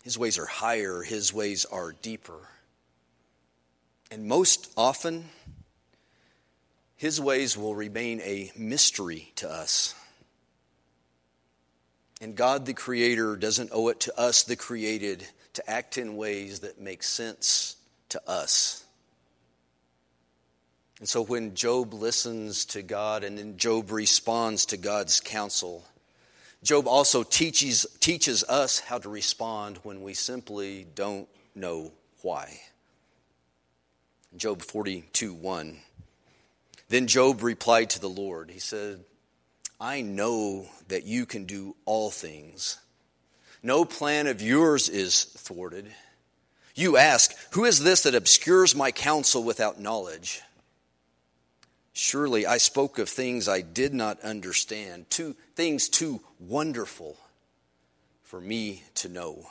His 0.04 0.18
ways 0.18 0.38
are 0.38 0.46
higher, 0.46 1.02
His 1.02 1.34
ways 1.34 1.66
are 1.66 1.92
deeper. 1.92 2.50
And 4.12 4.26
most 4.26 4.72
often, 4.76 5.30
His 6.96 7.22
ways 7.22 7.58
will 7.58 7.76
remain 7.76 8.20
a 8.22 8.52
mystery 8.58 9.32
to 9.36 9.50
us. 9.50 9.94
And 12.22 12.36
God 12.36 12.66
the 12.66 12.74
Creator 12.74 13.38
doesn't 13.38 13.72
owe 13.74 13.88
it 13.88 14.02
to 14.02 14.20
us, 14.20 14.44
the 14.44 14.56
created, 14.56 15.26
to 15.54 15.70
act 15.70 15.98
in 15.98 16.18
ways 16.18 16.60
that 16.60 16.80
make 16.80 17.04
sense 17.04 17.78
to 18.10 18.22
us. 18.30 18.84
And 21.00 21.08
so 21.08 21.24
when 21.24 21.56
Job 21.56 21.94
listens 21.94 22.66
to 22.66 22.82
God 22.82 23.24
and 23.24 23.38
then 23.38 23.58
Job 23.58 23.92
responds 23.92 24.66
to 24.68 24.78
God's 24.78 25.22
counsel, 25.22 25.86
Job 26.62 26.88
also 26.88 27.24
teaches, 27.24 27.86
teaches 28.02 28.44
us 28.44 28.80
how 28.80 28.98
to 28.98 29.08
respond 29.08 29.80
when 29.84 30.02
we 30.02 30.14
simply 30.14 30.86
don't 30.96 31.30
know 31.56 31.94
why. 32.22 32.60
Job 34.36 34.62
42 34.62 35.34
1. 35.34 35.78
Then 36.90 37.08
Job 37.08 37.44
replied 37.44 37.92
to 37.92 38.02
the 38.02 38.10
Lord. 38.10 38.52
He 38.52 38.60
said, 38.60 39.04
I 39.80 40.02
know 40.02 40.68
that 40.90 41.06
you 41.06 41.26
can 41.26 41.46
do 41.46 41.76
all 41.86 42.12
things. 42.12 42.78
No 43.64 43.86
plan 43.86 44.28
of 44.28 44.42
yours 44.42 44.90
is 44.90 45.24
thwarted. 45.24 45.88
You 46.76 46.98
ask, 46.98 47.34
Who 47.52 47.66
is 47.66 47.80
this 47.80 48.04
that 48.04 48.16
obscures 48.16 48.76
my 48.76 48.92
counsel 48.92 49.44
without 49.44 49.80
knowledge? 49.80 50.42
Surely 51.94 52.46
I 52.46 52.58
spoke 52.58 53.00
of 53.00 53.10
things 53.10 53.48
I 53.48 53.62
did 53.62 53.94
not 53.94 54.22
understand, 54.22 55.10
two 55.10 55.36
things 55.56 55.90
too 55.90 56.22
wonderful 56.40 57.18
for 58.24 58.40
me 58.40 58.84
to 58.96 59.10
know. 59.10 59.50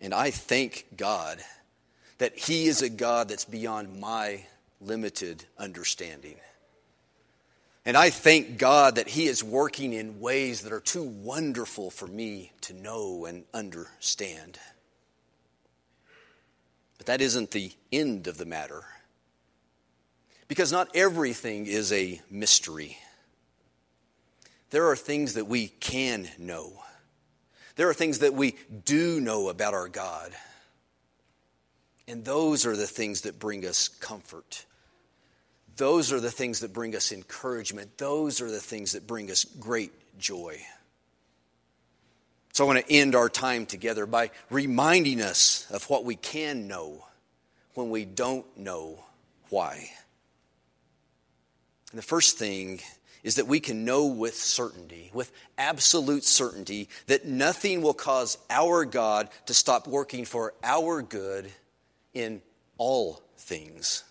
And 0.00 0.12
I 0.12 0.30
thank 0.30 0.86
God 0.96 1.38
that 2.18 2.36
He 2.36 2.66
is 2.66 2.82
a 2.82 2.90
God 2.90 3.28
that's 3.28 3.44
beyond 3.44 4.00
my 4.00 4.44
limited 4.80 5.44
understanding. 5.58 6.36
And 7.84 7.96
I 7.96 8.10
thank 8.10 8.58
God 8.58 8.94
that 8.94 9.08
He 9.08 9.26
is 9.26 9.42
working 9.42 9.92
in 9.92 10.20
ways 10.20 10.62
that 10.62 10.72
are 10.72 10.80
too 10.80 11.02
wonderful 11.02 11.90
for 11.90 12.06
me 12.06 12.52
to 12.62 12.74
know 12.74 13.24
and 13.24 13.44
understand. 13.52 14.58
But 16.98 17.06
that 17.06 17.20
isn't 17.20 17.50
the 17.50 17.72
end 17.90 18.28
of 18.28 18.38
the 18.38 18.46
matter. 18.46 18.84
Because 20.46 20.70
not 20.70 20.94
everything 20.94 21.66
is 21.66 21.92
a 21.92 22.20
mystery. 22.30 22.98
There 24.70 24.88
are 24.88 24.96
things 24.96 25.34
that 25.34 25.46
we 25.46 25.68
can 25.68 26.28
know, 26.38 26.72
there 27.74 27.88
are 27.88 27.94
things 27.94 28.20
that 28.20 28.34
we 28.34 28.54
do 28.84 29.20
know 29.20 29.48
about 29.48 29.74
our 29.74 29.88
God. 29.88 30.32
And 32.08 32.24
those 32.24 32.66
are 32.66 32.76
the 32.76 32.86
things 32.86 33.22
that 33.22 33.38
bring 33.38 33.64
us 33.64 33.88
comfort 33.88 34.66
those 35.76 36.12
are 36.12 36.20
the 36.20 36.30
things 36.30 36.60
that 36.60 36.72
bring 36.72 36.94
us 36.94 37.12
encouragement. 37.12 37.98
Those 37.98 38.40
are 38.40 38.50
the 38.50 38.60
things 38.60 38.92
that 38.92 39.06
bring 39.06 39.30
us 39.30 39.44
great 39.44 39.92
joy. 40.18 40.60
So 42.52 42.64
I 42.64 42.66
want 42.66 42.86
to 42.86 42.92
end 42.92 43.14
our 43.14 43.30
time 43.30 43.64
together 43.64 44.04
by 44.04 44.30
reminding 44.50 45.22
us 45.22 45.66
of 45.70 45.88
what 45.88 46.04
we 46.04 46.16
can 46.16 46.68
know 46.68 47.04
when 47.74 47.88
we 47.88 48.04
don't 48.04 48.44
know 48.58 49.02
why. 49.48 49.90
And 51.90 51.98
the 51.98 52.02
first 52.02 52.38
thing 52.38 52.80
is 53.22 53.36
that 53.36 53.46
we 53.46 53.60
can 53.60 53.84
know 53.84 54.06
with 54.06 54.34
certainty, 54.34 55.10
with 55.14 55.32
absolute 55.56 56.24
certainty, 56.24 56.88
that 57.06 57.24
nothing 57.24 57.80
will 57.80 57.94
cause 57.94 58.36
our 58.50 58.84
God 58.84 59.28
to 59.46 59.54
stop 59.54 59.86
working 59.86 60.24
for 60.24 60.52
our 60.62 61.00
good 61.00 61.50
in 62.12 62.42
all 62.76 63.22
things. 63.38 64.04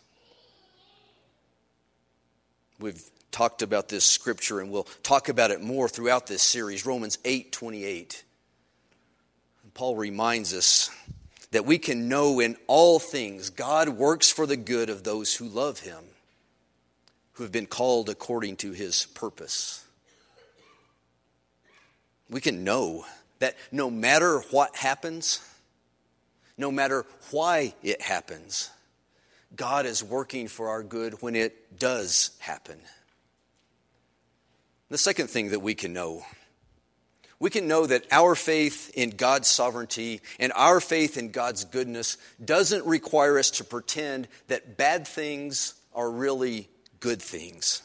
We've 2.82 3.02
talked 3.32 3.62
about 3.62 3.90
this 3.90 4.04
scripture 4.04 4.60
and 4.60 4.72
we'll 4.72 4.88
talk 5.04 5.30
about 5.30 5.52
it 5.52 5.62
more 5.62 5.88
throughout 5.88 6.26
this 6.28 6.42
series, 6.42 6.86
Romans 6.86 7.20
8 7.24 7.52
28. 7.52 8.24
Paul 9.74 9.96
reminds 9.96 10.54
us 10.54 10.90
that 11.52 11.66
we 11.66 11.78
can 11.78 12.10
know 12.10 12.40
in 12.40 12.58
all 12.68 13.00
things 13.00 13.50
God 13.50 13.90
works 13.90 14.32
for 14.32 14.46
the 14.46 14.58
good 14.58 14.90
of 14.90 15.04
those 15.04 15.36
who 15.36 15.46
love 15.46 15.80
him 15.80 16.04
who 17.34 17.44
have 17.44 17.52
been 17.52 17.68
called 17.68 18.10
according 18.10 18.58
to 18.58 18.72
his 18.72 19.06
purpose. 19.06 19.86
We 22.30 22.42
can 22.42 22.64
know 22.64 23.06
that 23.40 23.56
no 23.72 23.90
matter 23.90 24.40
what 24.52 24.76
happens, 24.76 25.40
no 26.58 26.72
matter 26.72 27.06
why 27.32 27.74
it 27.82 28.02
happens, 28.02 28.70
God 29.56 29.86
is 29.86 30.04
working 30.04 30.48
for 30.48 30.70
our 30.70 30.84
good 30.84 31.22
when 31.22 31.36
it 31.36 31.78
does 31.78 32.32
happen. 32.40 32.80
The 34.90 34.98
second 34.98 35.30
thing 35.30 35.50
that 35.52 35.60
we 35.62 35.76
can 35.76 35.94
know 35.94 36.24
we 37.42 37.50
can 37.50 37.68
know 37.68 37.88
that 37.88 38.06
our 38.12 38.36
faith 38.36 38.92
in 38.94 39.10
God's 39.10 39.48
sovereignty 39.48 40.22
and 40.40 40.54
our 40.56 40.80
faith 40.80 41.18
in 41.18 41.32
God's 41.32 41.66
goodness 41.66 42.18
doesn't 42.46 42.86
require 42.86 43.40
us 43.40 43.50
to 43.52 43.64
pretend 43.64 44.28
that 44.48 44.78
bad 44.78 45.08
things 45.08 45.74
are 45.96 46.10
really 46.10 46.70
good 47.00 47.20
things. 47.20 47.82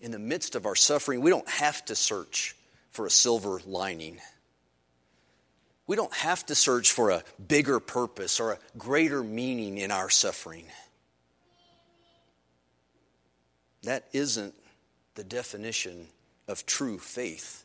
In 0.00 0.12
the 0.12 0.20
midst 0.20 0.54
of 0.54 0.64
our 0.64 0.76
suffering, 0.76 1.22
we 1.22 1.30
don't 1.30 1.48
have 1.48 1.84
to 1.86 1.96
search 1.96 2.54
for 2.92 3.04
a 3.04 3.10
silver 3.10 3.60
lining. 3.66 4.20
We 5.90 5.96
don't 5.96 6.14
have 6.14 6.46
to 6.46 6.54
search 6.54 6.92
for 6.92 7.10
a 7.10 7.24
bigger 7.48 7.80
purpose 7.80 8.38
or 8.38 8.52
a 8.52 8.58
greater 8.78 9.24
meaning 9.24 9.76
in 9.76 9.90
our 9.90 10.08
suffering. 10.08 10.66
That 13.82 14.04
isn't 14.12 14.54
the 15.16 15.24
definition 15.24 16.06
of 16.46 16.64
true 16.64 17.00
faith. 17.00 17.64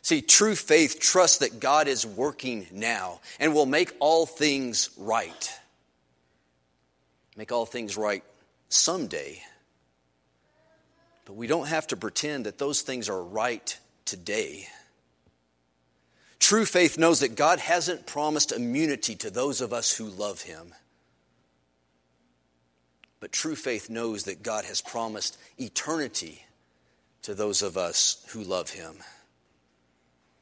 See, 0.00 0.20
true 0.20 0.56
faith 0.56 0.98
trusts 0.98 1.38
that 1.38 1.60
God 1.60 1.86
is 1.86 2.04
working 2.04 2.66
now 2.72 3.20
and 3.38 3.54
will 3.54 3.66
make 3.66 3.94
all 4.00 4.26
things 4.26 4.90
right 4.96 5.48
make 7.36 7.52
all 7.52 7.66
things 7.66 7.96
right 7.96 8.24
someday. 8.68 9.40
But 11.24 11.34
we 11.34 11.46
don't 11.46 11.68
have 11.68 11.86
to 11.86 11.96
pretend 11.96 12.46
that 12.46 12.58
those 12.58 12.82
things 12.82 13.08
are 13.08 13.22
right 13.22 13.78
today. 14.06 14.66
True 16.42 16.64
faith 16.64 16.98
knows 16.98 17.20
that 17.20 17.36
God 17.36 17.60
hasn't 17.60 18.04
promised 18.04 18.50
immunity 18.50 19.14
to 19.14 19.30
those 19.30 19.60
of 19.60 19.72
us 19.72 19.96
who 19.96 20.06
love 20.06 20.42
Him. 20.42 20.74
But 23.20 23.30
true 23.30 23.54
faith 23.54 23.88
knows 23.88 24.24
that 24.24 24.42
God 24.42 24.64
has 24.64 24.82
promised 24.82 25.38
eternity 25.56 26.44
to 27.22 27.34
those 27.34 27.62
of 27.62 27.76
us 27.76 28.26
who 28.30 28.42
love 28.42 28.70
Him. 28.70 28.96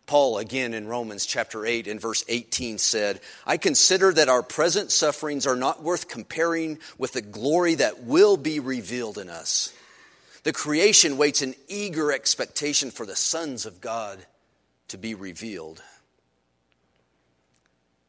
Paul, 0.06 0.38
again 0.38 0.72
in 0.72 0.88
Romans 0.88 1.26
chapter 1.26 1.66
8 1.66 1.86
and 1.86 2.00
verse 2.00 2.24
18, 2.28 2.78
said, 2.78 3.20
I 3.46 3.58
consider 3.58 4.10
that 4.10 4.30
our 4.30 4.42
present 4.42 4.90
sufferings 4.90 5.46
are 5.46 5.54
not 5.54 5.82
worth 5.82 6.08
comparing 6.08 6.78
with 6.96 7.12
the 7.12 7.20
glory 7.20 7.74
that 7.74 8.04
will 8.04 8.38
be 8.38 8.58
revealed 8.58 9.18
in 9.18 9.28
us. 9.28 9.74
The 10.44 10.54
creation 10.54 11.18
waits 11.18 11.42
in 11.42 11.54
eager 11.68 12.10
expectation 12.10 12.90
for 12.90 13.04
the 13.04 13.16
sons 13.16 13.66
of 13.66 13.82
God 13.82 14.24
to 14.90 14.98
be 14.98 15.14
revealed. 15.14 15.82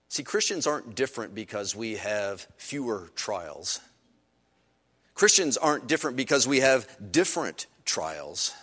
See, 0.10 0.24
Christians 0.24 0.68
aren't 0.68 0.96
different 0.96 1.34
because 1.34 1.76
we 1.76 1.96
have 1.96 2.46
fewer 2.58 3.10
trials. 3.16 3.80
Christians 5.14 5.58
aren't 5.58 5.88
different 5.88 6.18
because 6.18 6.48
we 6.48 6.60
have 6.60 6.88
different 7.12 7.68
trials. 7.86 8.54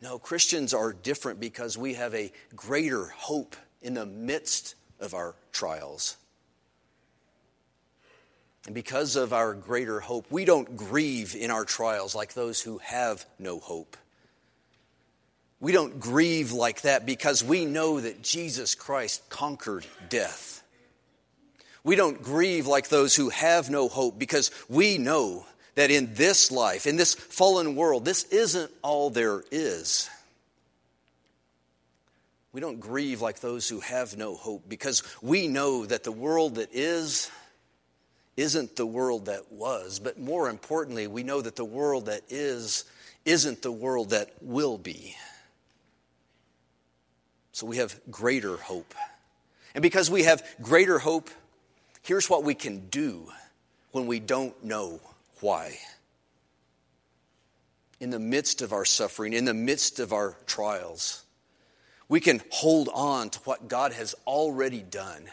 No, 0.00 0.18
Christians 0.18 0.74
are 0.74 0.92
different 0.92 1.40
because 1.40 1.76
we 1.76 1.94
have 1.94 2.14
a 2.14 2.32
greater 2.56 3.06
hope 3.06 3.54
in 3.82 3.94
the 3.94 4.06
midst 4.06 4.74
of 4.98 5.14
our 5.14 5.34
trials. 5.52 6.16
And 8.66 8.74
because 8.74 9.16
of 9.16 9.32
our 9.32 9.54
greater 9.54 10.00
hope, 10.00 10.26
we 10.30 10.44
don't 10.44 10.76
grieve 10.76 11.34
in 11.34 11.50
our 11.50 11.64
trials 11.64 12.14
like 12.14 12.34
those 12.34 12.62
who 12.62 12.78
have 12.78 13.26
no 13.38 13.58
hope. 13.58 13.96
We 15.62 15.70
don't 15.70 16.00
grieve 16.00 16.50
like 16.50 16.80
that 16.80 17.06
because 17.06 17.44
we 17.44 17.64
know 17.64 18.00
that 18.00 18.20
Jesus 18.20 18.74
Christ 18.74 19.22
conquered 19.28 19.86
death. 20.08 20.60
We 21.84 21.94
don't 21.94 22.20
grieve 22.20 22.66
like 22.66 22.88
those 22.88 23.14
who 23.14 23.28
have 23.28 23.70
no 23.70 23.86
hope 23.86 24.18
because 24.18 24.50
we 24.68 24.98
know 24.98 25.46
that 25.76 25.92
in 25.92 26.14
this 26.14 26.50
life, 26.50 26.88
in 26.88 26.96
this 26.96 27.14
fallen 27.14 27.76
world, 27.76 28.04
this 28.04 28.24
isn't 28.24 28.72
all 28.82 29.08
there 29.08 29.44
is. 29.52 30.10
We 32.52 32.60
don't 32.60 32.80
grieve 32.80 33.20
like 33.20 33.38
those 33.38 33.68
who 33.68 33.78
have 33.78 34.16
no 34.16 34.34
hope 34.34 34.68
because 34.68 35.04
we 35.22 35.46
know 35.46 35.86
that 35.86 36.02
the 36.02 36.10
world 36.10 36.56
that 36.56 36.70
is 36.72 37.30
isn't 38.36 38.74
the 38.74 38.86
world 38.86 39.26
that 39.26 39.52
was. 39.52 40.00
But 40.00 40.18
more 40.18 40.50
importantly, 40.50 41.06
we 41.06 41.22
know 41.22 41.40
that 41.40 41.54
the 41.54 41.64
world 41.64 42.06
that 42.06 42.22
is 42.28 42.84
isn't 43.24 43.62
the 43.62 43.70
world 43.70 44.10
that 44.10 44.28
will 44.40 44.76
be. 44.76 45.14
So 47.52 47.66
we 47.66 47.76
have 47.76 47.98
greater 48.10 48.56
hope. 48.56 48.94
And 49.74 49.82
because 49.82 50.10
we 50.10 50.24
have 50.24 50.42
greater 50.60 50.98
hope, 50.98 51.30
here's 52.02 52.28
what 52.28 52.44
we 52.44 52.54
can 52.54 52.88
do 52.88 53.30
when 53.92 54.06
we 54.06 54.20
don't 54.20 54.64
know 54.64 55.00
why. 55.40 55.78
In 58.00 58.10
the 58.10 58.18
midst 58.18 58.62
of 58.62 58.72
our 58.72 58.84
suffering, 58.84 59.32
in 59.32 59.44
the 59.44 59.54
midst 59.54 60.00
of 60.00 60.12
our 60.12 60.36
trials, 60.46 61.24
we 62.08 62.20
can 62.20 62.42
hold 62.50 62.88
on 62.92 63.30
to 63.30 63.38
what 63.40 63.68
God 63.68 63.92
has 63.92 64.14
already 64.26 64.80
done. 64.82 65.24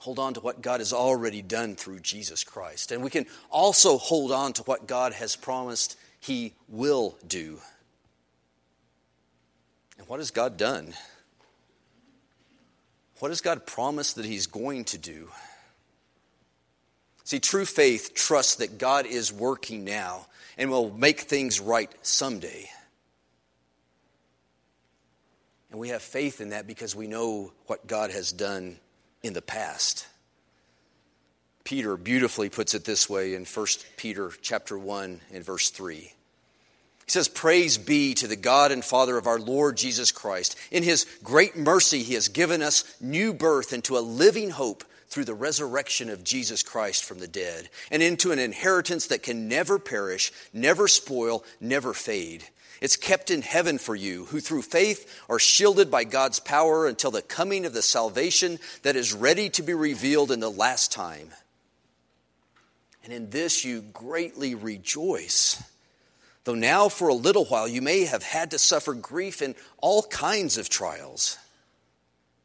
Hold 0.00 0.18
on 0.18 0.34
to 0.34 0.40
what 0.40 0.62
God 0.62 0.80
has 0.80 0.92
already 0.92 1.42
done 1.42 1.74
through 1.74 2.00
Jesus 2.00 2.44
Christ. 2.44 2.92
And 2.92 3.02
we 3.02 3.10
can 3.10 3.26
also 3.50 3.98
hold 3.98 4.30
on 4.30 4.52
to 4.54 4.62
what 4.62 4.86
God 4.86 5.12
has 5.12 5.34
promised 5.34 5.96
He 6.20 6.54
will 6.68 7.18
do. 7.26 7.60
And 9.98 10.08
what 10.08 10.20
has 10.20 10.30
God 10.30 10.56
done? 10.56 10.94
What 13.18 13.30
has 13.30 13.40
God 13.40 13.66
promised 13.66 14.16
that 14.16 14.24
He's 14.24 14.46
going 14.46 14.84
to 14.86 14.98
do? 14.98 15.28
See, 17.24 17.40
true 17.40 17.66
faith 17.66 18.14
trusts 18.14 18.56
that 18.56 18.78
God 18.78 19.04
is 19.04 19.32
working 19.32 19.84
now 19.84 20.26
and 20.56 20.70
will 20.70 20.90
make 20.90 21.20
things 21.20 21.60
right 21.60 21.90
someday. 22.00 22.70
And 25.70 25.78
we 25.78 25.90
have 25.90 26.02
faith 26.02 26.40
in 26.40 26.50
that 26.50 26.66
because 26.66 26.96
we 26.96 27.06
know 27.06 27.52
what 27.66 27.86
God 27.86 28.10
has 28.10 28.32
done 28.32 28.78
in 29.22 29.34
the 29.34 29.42
past. 29.42 30.06
Peter 31.64 31.98
beautifully 31.98 32.48
puts 32.48 32.72
it 32.72 32.86
this 32.86 33.10
way 33.10 33.34
in 33.34 33.44
1 33.44 33.66
Peter 33.98 34.32
chapter 34.40 34.78
1 34.78 35.20
and 35.30 35.44
verse 35.44 35.68
3. 35.68 36.10
He 37.08 37.12
says, 37.12 37.28
Praise 37.28 37.78
be 37.78 38.12
to 38.16 38.26
the 38.26 38.36
God 38.36 38.70
and 38.70 38.84
Father 38.84 39.16
of 39.16 39.26
our 39.26 39.38
Lord 39.38 39.78
Jesus 39.78 40.12
Christ. 40.12 40.58
In 40.70 40.82
his 40.82 41.06
great 41.24 41.56
mercy, 41.56 42.02
he 42.02 42.12
has 42.12 42.28
given 42.28 42.60
us 42.60 42.84
new 43.00 43.32
birth 43.32 43.72
into 43.72 43.96
a 43.96 44.00
living 44.00 44.50
hope 44.50 44.84
through 45.08 45.24
the 45.24 45.32
resurrection 45.32 46.10
of 46.10 46.22
Jesus 46.22 46.62
Christ 46.62 47.02
from 47.02 47.18
the 47.18 47.26
dead, 47.26 47.70
and 47.90 48.02
into 48.02 48.30
an 48.30 48.38
inheritance 48.38 49.06
that 49.06 49.22
can 49.22 49.48
never 49.48 49.78
perish, 49.78 50.30
never 50.52 50.86
spoil, 50.86 51.44
never 51.62 51.94
fade. 51.94 52.44
It's 52.82 52.96
kept 52.96 53.30
in 53.30 53.40
heaven 53.40 53.78
for 53.78 53.96
you, 53.96 54.26
who 54.26 54.40
through 54.40 54.60
faith 54.60 55.22
are 55.30 55.38
shielded 55.38 55.90
by 55.90 56.04
God's 56.04 56.40
power 56.40 56.86
until 56.86 57.10
the 57.10 57.22
coming 57.22 57.64
of 57.64 57.72
the 57.72 57.80
salvation 57.80 58.58
that 58.82 58.96
is 58.96 59.14
ready 59.14 59.48
to 59.48 59.62
be 59.62 59.72
revealed 59.72 60.30
in 60.30 60.40
the 60.40 60.50
last 60.50 60.92
time. 60.92 61.30
And 63.02 63.14
in 63.14 63.30
this 63.30 63.64
you 63.64 63.80
greatly 63.80 64.54
rejoice. 64.54 65.62
Though 66.48 66.54
now, 66.54 66.88
for 66.88 67.08
a 67.08 67.14
little 67.14 67.44
while, 67.44 67.68
you 67.68 67.82
may 67.82 68.06
have 68.06 68.22
had 68.22 68.52
to 68.52 68.58
suffer 68.58 68.94
grief 68.94 69.42
in 69.42 69.54
all 69.82 70.04
kinds 70.04 70.56
of 70.56 70.70
trials. 70.70 71.36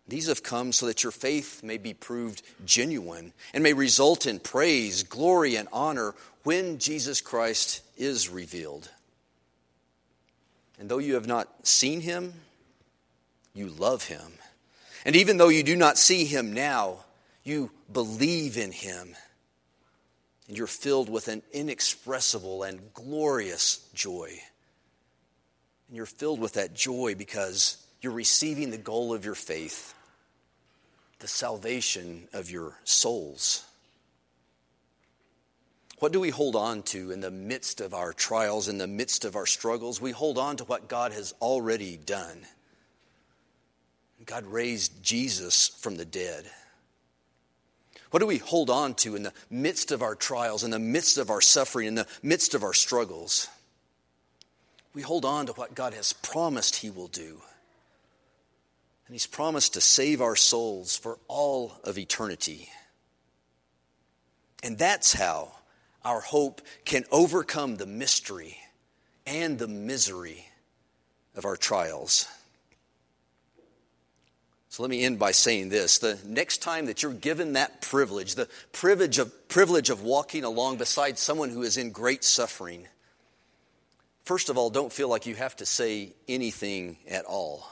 These 0.10 0.28
have 0.28 0.44
come 0.44 0.74
so 0.74 0.88
that 0.88 1.04
your 1.04 1.14
faith 1.14 1.64
may 1.64 1.78
be 1.78 1.94
proved 1.94 2.42
genuine 2.66 3.32
and 3.54 3.64
may 3.64 3.72
result 3.72 4.26
in 4.26 4.42
praise, 4.42 5.04
glory, 5.04 5.56
and 5.56 5.70
honor 5.72 6.16
when 6.44 6.80
Jesus 6.80 7.22
Christ 7.22 7.80
is 7.96 8.28
revealed. 8.28 8.92
And 10.78 10.90
though 10.90 10.98
you 10.98 11.14
have 11.14 11.28
not 11.28 11.66
seen 11.66 12.02
him, 12.02 12.34
you 13.54 13.70
love 13.70 14.04
him. 14.04 14.34
And 15.06 15.16
even 15.16 15.38
though 15.38 15.48
you 15.48 15.64
do 15.64 15.78
not 15.78 15.98
see 15.98 16.26
him 16.26 16.52
now, 16.52 17.06
you 17.46 17.72
believe 17.90 18.58
in 18.58 18.74
him 18.74 19.16
and 20.48 20.58
you're 20.58 20.68
filled 20.68 21.10
with 21.10 21.28
an 21.28 21.42
inexpressible 21.52 22.64
and 22.64 22.94
glorious 22.94 23.88
joy. 23.94 24.30
And 25.88 25.98
you're 25.98 26.06
filled 26.06 26.40
with 26.40 26.54
that 26.54 26.74
joy 26.74 27.16
because 27.16 27.78
you're 28.02 28.14
receiving 28.14 28.72
the 28.72 28.78
goal 28.78 29.14
of 29.14 29.24
your 29.24 29.36
faith, 29.36 29.94
the 31.20 31.28
salvation 31.28 32.28
of 32.34 32.52
your 32.52 32.78
souls. 32.84 33.66
What 36.00 36.12
do 36.12 36.20
we 36.20 36.32
hold 36.32 36.58
on 36.58 36.84
to 36.84 37.12
in 37.12 37.22
the 37.22 37.32
midst 37.32 37.80
of 37.80 37.94
our 37.94 38.12
trials, 38.12 38.68
in 38.68 38.78
the 38.78 38.88
midst 38.88 39.24
of 39.24 39.38
our 39.38 39.46
struggles? 39.46 40.02
We 40.02 40.12
hold 40.12 40.38
on 40.38 40.58
to 40.58 40.66
what 40.66 40.90
God 40.90 41.14
has 41.14 41.34
already 41.42 41.96
done. 41.96 42.46
God 44.26 44.46
raised 44.46 45.02
Jesus 45.02 45.70
from 45.70 45.96
the 45.96 46.06
dead. 46.06 46.46
What 48.14 48.20
do 48.20 48.28
we 48.28 48.38
hold 48.38 48.70
on 48.70 48.94
to 48.98 49.16
in 49.16 49.24
the 49.24 49.34
midst 49.50 49.92
of 49.92 50.04
our 50.04 50.14
trials, 50.14 50.64
in 50.64 50.70
the 50.70 50.78
midst 50.78 51.18
of 51.18 51.32
our 51.32 51.42
suffering, 51.42 51.88
in 51.88 51.96
the 51.96 52.06
midst 52.22 52.54
of 52.54 52.62
our 52.62 52.72
struggles? 52.72 53.48
We 54.94 55.02
hold 55.02 55.26
on 55.26 55.48
to 55.48 55.54
what 55.54 55.74
God 55.74 55.96
has 55.96 56.14
promised 56.14 56.76
He 56.76 56.92
will 56.92 57.08
do. 57.08 57.42
And 59.08 59.16
He's 59.16 59.26
promised 59.26 59.74
to 59.74 59.82
save 59.82 60.22
our 60.22 60.36
souls 60.36 60.96
for 60.96 61.18
all 61.28 61.74
of 61.84 61.98
eternity. 61.98 62.70
And 64.62 64.78
that's 64.78 65.14
how 65.14 65.52
our 66.06 66.20
hope 66.20 66.62
can 66.86 67.06
overcome 67.12 67.78
the 67.78 67.88
mystery 67.88 68.60
and 69.26 69.58
the 69.58 69.68
misery 69.68 70.50
of 71.36 71.46
our 71.46 71.58
trials. 71.58 72.28
So 74.74 74.82
let 74.82 74.90
me 74.90 75.04
end 75.04 75.20
by 75.20 75.34
saying 75.34 75.70
this. 75.70 76.00
The 76.00 76.18
next 76.26 76.64
time 76.64 76.88
that 76.88 77.04
you're 77.04 77.14
given 77.14 77.54
that 77.54 77.80
privilege, 77.80 78.34
the 78.34 78.50
privilege 78.72 79.20
of, 79.20 79.48
privilege 79.48 79.92
of 79.92 80.02
walking 80.02 80.44
along 80.44 80.78
beside 80.78 81.20
someone 81.20 81.52
who 81.52 81.62
is 81.62 81.78
in 81.78 81.92
great 81.92 82.24
suffering, 82.24 82.88
first 84.24 84.50
of 84.50 84.58
all, 84.58 84.72
don't 84.72 84.92
feel 84.92 85.08
like 85.08 85.28
you 85.28 85.36
have 85.36 85.56
to 85.58 85.66
say 85.68 86.14
anything 86.28 86.98
at 87.08 87.26
all. 87.26 87.68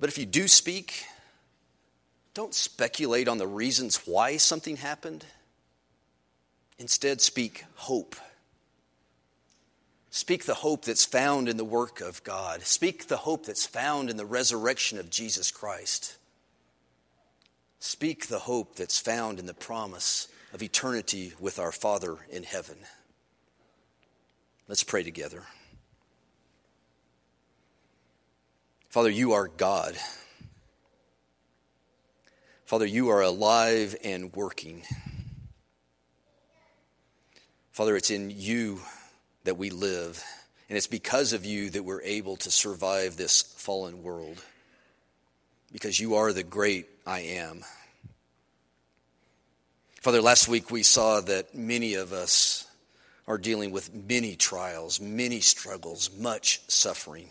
But 0.00 0.08
if 0.08 0.16
you 0.16 0.24
do 0.24 0.48
speak, 0.48 1.04
don't 2.32 2.54
speculate 2.54 3.28
on 3.28 3.36
the 3.36 3.46
reasons 3.46 4.06
why 4.06 4.38
something 4.38 4.76
happened. 4.76 5.22
Instead, 6.78 7.20
speak 7.20 7.66
hope 7.74 8.16
Speak 10.16 10.46
the 10.46 10.54
hope 10.54 10.86
that's 10.86 11.04
found 11.04 11.46
in 11.46 11.58
the 11.58 11.64
work 11.64 12.00
of 12.00 12.24
God. 12.24 12.62
Speak 12.62 13.06
the 13.06 13.18
hope 13.18 13.44
that's 13.44 13.66
found 13.66 14.08
in 14.08 14.16
the 14.16 14.24
resurrection 14.24 14.98
of 14.98 15.10
Jesus 15.10 15.50
Christ. 15.50 16.16
Speak 17.80 18.28
the 18.28 18.38
hope 18.38 18.76
that's 18.76 18.98
found 18.98 19.38
in 19.38 19.44
the 19.44 19.52
promise 19.52 20.28
of 20.54 20.62
eternity 20.62 21.34
with 21.38 21.58
our 21.58 21.70
Father 21.70 22.16
in 22.30 22.44
heaven. 22.44 22.78
Let's 24.68 24.82
pray 24.82 25.02
together. 25.02 25.42
Father, 28.88 29.10
you 29.10 29.34
are 29.34 29.48
God. 29.48 29.98
Father, 32.64 32.86
you 32.86 33.10
are 33.10 33.20
alive 33.20 33.94
and 34.02 34.34
working. 34.34 34.82
Father, 37.70 37.94
it's 37.96 38.10
in 38.10 38.32
you 38.34 38.80
that 39.46 39.58
we 39.58 39.70
live. 39.70 40.22
And 40.68 40.76
it's 40.76 40.86
because 40.86 41.32
of 41.32 41.44
you 41.44 41.70
that 41.70 41.84
we're 41.84 42.02
able 42.02 42.36
to 42.38 42.50
survive 42.50 43.16
this 43.16 43.42
fallen 43.42 44.02
world. 44.02 44.42
Because 45.72 45.98
you 45.98 46.16
are 46.16 46.32
the 46.32 46.42
great 46.42 46.86
I 47.06 47.20
am. 47.20 47.64
Father, 50.00 50.22
last 50.22 50.46
week 50.46 50.70
we 50.70 50.82
saw 50.82 51.20
that 51.22 51.54
many 51.54 51.94
of 51.94 52.12
us 52.12 52.66
are 53.26 53.38
dealing 53.38 53.72
with 53.72 53.92
many 53.92 54.36
trials, 54.36 55.00
many 55.00 55.40
struggles, 55.40 56.10
much 56.16 56.60
suffering. 56.68 57.28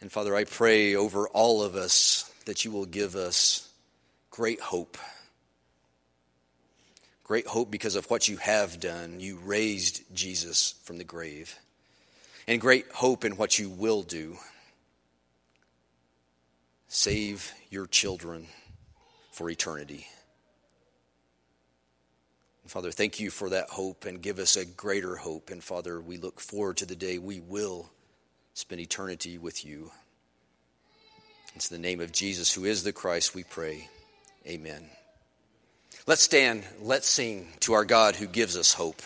And 0.00 0.10
Father, 0.10 0.34
I 0.34 0.44
pray 0.44 0.96
over 0.96 1.28
all 1.28 1.62
of 1.62 1.76
us 1.76 2.30
that 2.46 2.64
you 2.64 2.70
will 2.70 2.86
give 2.86 3.16
us 3.16 3.70
great 4.30 4.60
hope 4.60 4.96
Great 7.30 7.46
hope 7.46 7.70
because 7.70 7.94
of 7.94 8.10
what 8.10 8.26
you 8.26 8.38
have 8.38 8.80
done. 8.80 9.20
You 9.20 9.38
raised 9.44 10.02
Jesus 10.12 10.74
from 10.82 10.98
the 10.98 11.04
grave. 11.04 11.56
And 12.48 12.60
great 12.60 12.90
hope 12.90 13.24
in 13.24 13.36
what 13.36 13.56
you 13.56 13.70
will 13.70 14.02
do. 14.02 14.36
Save 16.88 17.52
your 17.70 17.86
children 17.86 18.48
for 19.30 19.48
eternity. 19.48 20.08
Father, 22.66 22.90
thank 22.90 23.20
you 23.20 23.30
for 23.30 23.50
that 23.50 23.68
hope 23.68 24.06
and 24.06 24.20
give 24.20 24.40
us 24.40 24.56
a 24.56 24.64
greater 24.64 25.14
hope. 25.14 25.50
And 25.50 25.62
Father, 25.62 26.00
we 26.00 26.16
look 26.16 26.40
forward 26.40 26.78
to 26.78 26.84
the 26.84 26.96
day 26.96 27.18
we 27.18 27.38
will 27.38 27.90
spend 28.54 28.80
eternity 28.80 29.38
with 29.38 29.64
you. 29.64 29.92
It's 31.54 31.68
the 31.68 31.78
name 31.78 32.00
of 32.00 32.10
Jesus, 32.10 32.52
who 32.52 32.64
is 32.64 32.82
the 32.82 32.92
Christ, 32.92 33.36
we 33.36 33.44
pray. 33.44 33.88
Amen. 34.48 34.90
Let's 36.06 36.22
stand, 36.22 36.64
let's 36.80 37.06
sing 37.06 37.46
to 37.60 37.74
our 37.74 37.84
God 37.84 38.16
who 38.16 38.26
gives 38.26 38.56
us 38.56 38.72
hope. 38.72 39.02